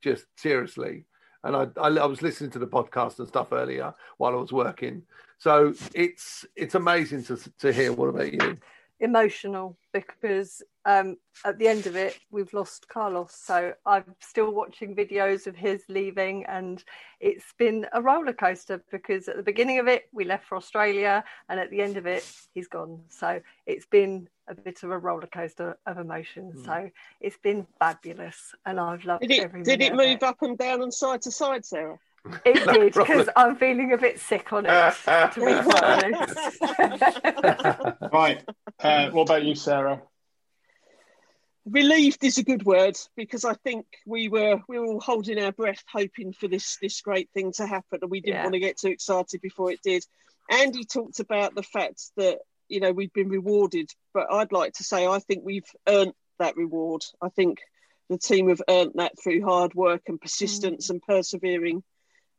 Just 0.00 0.24
seriously 0.36 1.04
and 1.44 1.56
I, 1.56 1.66
I, 1.80 1.88
I 1.88 2.06
was 2.06 2.22
listening 2.22 2.50
to 2.50 2.58
the 2.58 2.66
podcast 2.66 3.18
and 3.18 3.28
stuff 3.28 3.52
earlier 3.52 3.94
while 4.18 4.32
I 4.32 4.40
was 4.40 4.52
working. 4.52 5.02
So 5.38 5.74
it's 5.94 6.44
it's 6.54 6.74
amazing 6.74 7.24
to 7.24 7.38
to 7.60 7.72
hear. 7.72 7.92
What 7.92 8.08
about 8.08 8.32
you? 8.32 8.58
Emotional 9.00 9.76
because 9.92 10.62
um, 10.84 11.16
at 11.44 11.58
the 11.58 11.68
end 11.68 11.86
of 11.86 11.96
it, 11.96 12.18
we've 12.30 12.52
lost 12.52 12.88
Carlos. 12.88 13.32
So 13.34 13.72
I'm 13.84 14.04
still 14.20 14.52
watching 14.52 14.94
videos 14.94 15.46
of 15.46 15.56
his 15.56 15.82
leaving, 15.88 16.44
and 16.46 16.82
it's 17.18 17.52
been 17.58 17.86
a 17.92 18.00
roller 18.00 18.32
coaster 18.32 18.82
because 18.90 19.28
at 19.28 19.36
the 19.36 19.42
beginning 19.42 19.78
of 19.78 19.88
it, 19.88 20.04
we 20.12 20.24
left 20.24 20.46
for 20.46 20.56
Australia, 20.56 21.24
and 21.48 21.58
at 21.60 21.70
the 21.70 21.80
end 21.80 21.96
of 21.96 22.06
it, 22.06 22.30
he's 22.54 22.68
gone. 22.68 23.00
So 23.08 23.40
it's 23.66 23.86
been 23.86 24.28
a 24.48 24.54
bit 24.54 24.82
of 24.82 24.90
a 24.90 24.98
roller 24.98 25.28
coaster 25.28 25.78
of 25.86 25.98
emotions. 25.98 26.64
So 26.64 26.90
it's 27.20 27.38
been 27.38 27.66
fabulous, 27.78 28.54
and 28.64 28.80
I've 28.80 29.04
loved 29.04 29.22
did 29.22 29.32
it 29.32 29.42
every 29.42 29.62
did 29.62 29.82
it 29.82 29.94
minute 29.94 30.14
of 30.14 30.22
move 30.22 30.22
up 30.22 30.42
and 30.42 30.56
down 30.56 30.82
and 30.82 30.92
side 30.92 31.22
to 31.22 31.30
side, 31.30 31.64
Sarah? 31.64 31.98
It 32.44 32.66
No 32.66 32.72
did 32.74 32.92
because 32.92 33.28
I'm 33.34 33.56
feeling 33.56 33.92
a 33.92 33.98
bit 33.98 34.20
sick 34.20 34.52
on 34.52 34.66
it, 34.66 34.94
to 35.04 35.30
be 35.36 35.40
quite 35.70 35.84
honest. 35.84 36.58
Right. 38.12 38.42
Uh, 38.82 39.10
what 39.10 39.22
about 39.22 39.44
you, 39.44 39.54
Sarah? 39.54 40.02
Relieved 41.66 42.24
is 42.24 42.38
a 42.38 42.42
good 42.42 42.64
word 42.64 42.96
because 43.16 43.44
I 43.44 43.54
think 43.54 43.86
we 44.06 44.28
were 44.28 44.60
we 44.68 44.78
were 44.78 44.86
all 44.86 45.00
holding 45.00 45.38
our 45.38 45.52
breath, 45.52 45.82
hoping 45.92 46.32
for 46.32 46.48
this 46.48 46.78
this 46.80 47.00
great 47.02 47.28
thing 47.34 47.52
to 47.56 47.66
happen, 47.66 47.98
and 48.00 48.10
we 48.10 48.20
didn't 48.20 48.36
Yeah. 48.36 48.42
want 48.44 48.54
to 48.54 48.60
get 48.60 48.78
too 48.78 48.88
excited 48.88 49.40
before 49.42 49.70
it 49.70 49.80
did. 49.82 50.04
Andy 50.50 50.84
talked 50.84 51.20
about 51.20 51.54
the 51.54 51.62
fact 51.62 52.00
that 52.16 52.38
you 52.68 52.80
know 52.80 52.92
we've 52.92 53.12
been 53.12 53.28
rewarded, 53.28 53.90
but 54.14 54.32
I'd 54.32 54.52
like 54.52 54.72
to 54.74 54.84
say 54.84 55.06
I 55.06 55.18
think 55.18 55.44
we've 55.44 55.70
earned 55.86 56.14
that 56.38 56.56
reward. 56.56 57.04
I 57.20 57.28
think 57.28 57.58
the 58.08 58.18
team 58.18 58.48
have 58.48 58.62
earned 58.68 58.92
that 58.94 59.12
through 59.22 59.42
hard 59.44 59.74
work 59.74 60.02
and 60.08 60.20
persistence 60.20 60.88
and 60.88 61.02
persevering. 61.02 61.84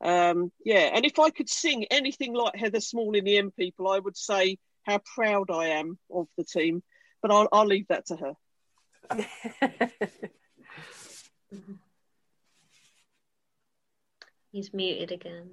Um, 0.03 0.51
yeah, 0.65 0.89
and 0.93 1.05
if 1.05 1.19
I 1.19 1.29
could 1.29 1.47
sing 1.47 1.85
anything 1.91 2.33
like 2.33 2.55
Heather 2.55 2.81
Small 2.81 3.15
in 3.15 3.23
the 3.23 3.37
M 3.37 3.51
People, 3.51 3.87
I 3.87 3.99
would 3.99 4.17
say 4.17 4.57
how 4.83 4.99
proud 5.15 5.51
I 5.51 5.67
am 5.67 5.97
of 6.13 6.27
the 6.37 6.43
team. 6.43 6.83
But 7.21 7.31
I'll, 7.31 7.47
I'll 7.51 7.65
leave 7.65 7.87
that 7.89 8.07
to 8.07 8.15
her. 8.17 8.33
He's 14.51 14.73
muted 14.73 15.11
again. 15.11 15.49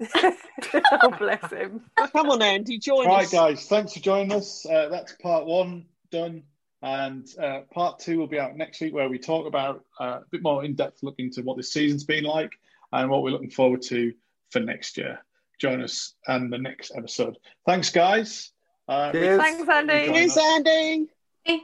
oh, 0.14 1.14
bless 1.18 1.50
him. 1.50 1.82
Come 2.12 2.30
on, 2.30 2.42
Andy, 2.42 2.78
join 2.78 3.06
Right, 3.06 3.24
us. 3.24 3.34
All 3.34 3.46
right, 3.46 3.56
guys, 3.56 3.68
thanks 3.68 3.92
for 3.94 4.00
joining 4.00 4.32
us. 4.32 4.64
Uh, 4.66 4.88
that's 4.88 5.12
part 5.12 5.46
one 5.46 5.86
done. 6.10 6.44
And 6.82 7.28
uh, 7.38 7.60
part 7.72 8.00
two 8.00 8.18
will 8.18 8.26
be 8.26 8.40
out 8.40 8.56
next 8.56 8.80
week, 8.80 8.92
where 8.92 9.08
we 9.08 9.18
talk 9.18 9.46
about 9.46 9.84
uh, 10.00 10.20
a 10.22 10.24
bit 10.30 10.42
more 10.42 10.64
in 10.64 10.74
depth 10.74 11.02
look 11.02 11.14
into 11.18 11.42
what 11.42 11.56
this 11.56 11.72
season's 11.72 12.04
been 12.04 12.24
like 12.24 12.52
and 12.92 13.08
what 13.08 13.22
we're 13.22 13.30
looking 13.30 13.50
forward 13.50 13.82
to 13.82 14.12
for 14.50 14.58
next 14.60 14.98
year. 14.98 15.20
Join 15.62 15.80
us 15.80 16.14
and 16.26 16.52
the 16.52 16.58
next 16.58 16.90
episode. 16.96 17.38
Thanks, 17.66 17.88
guys. 17.88 18.50
Uh, 18.88 19.12
Thanks, 19.12 19.68
Andy. 19.68 20.06
Join 20.06 20.14
Cheers, 20.14 20.36
us. 20.36 20.44
Andy. 20.56 21.06
Hey. 21.44 21.60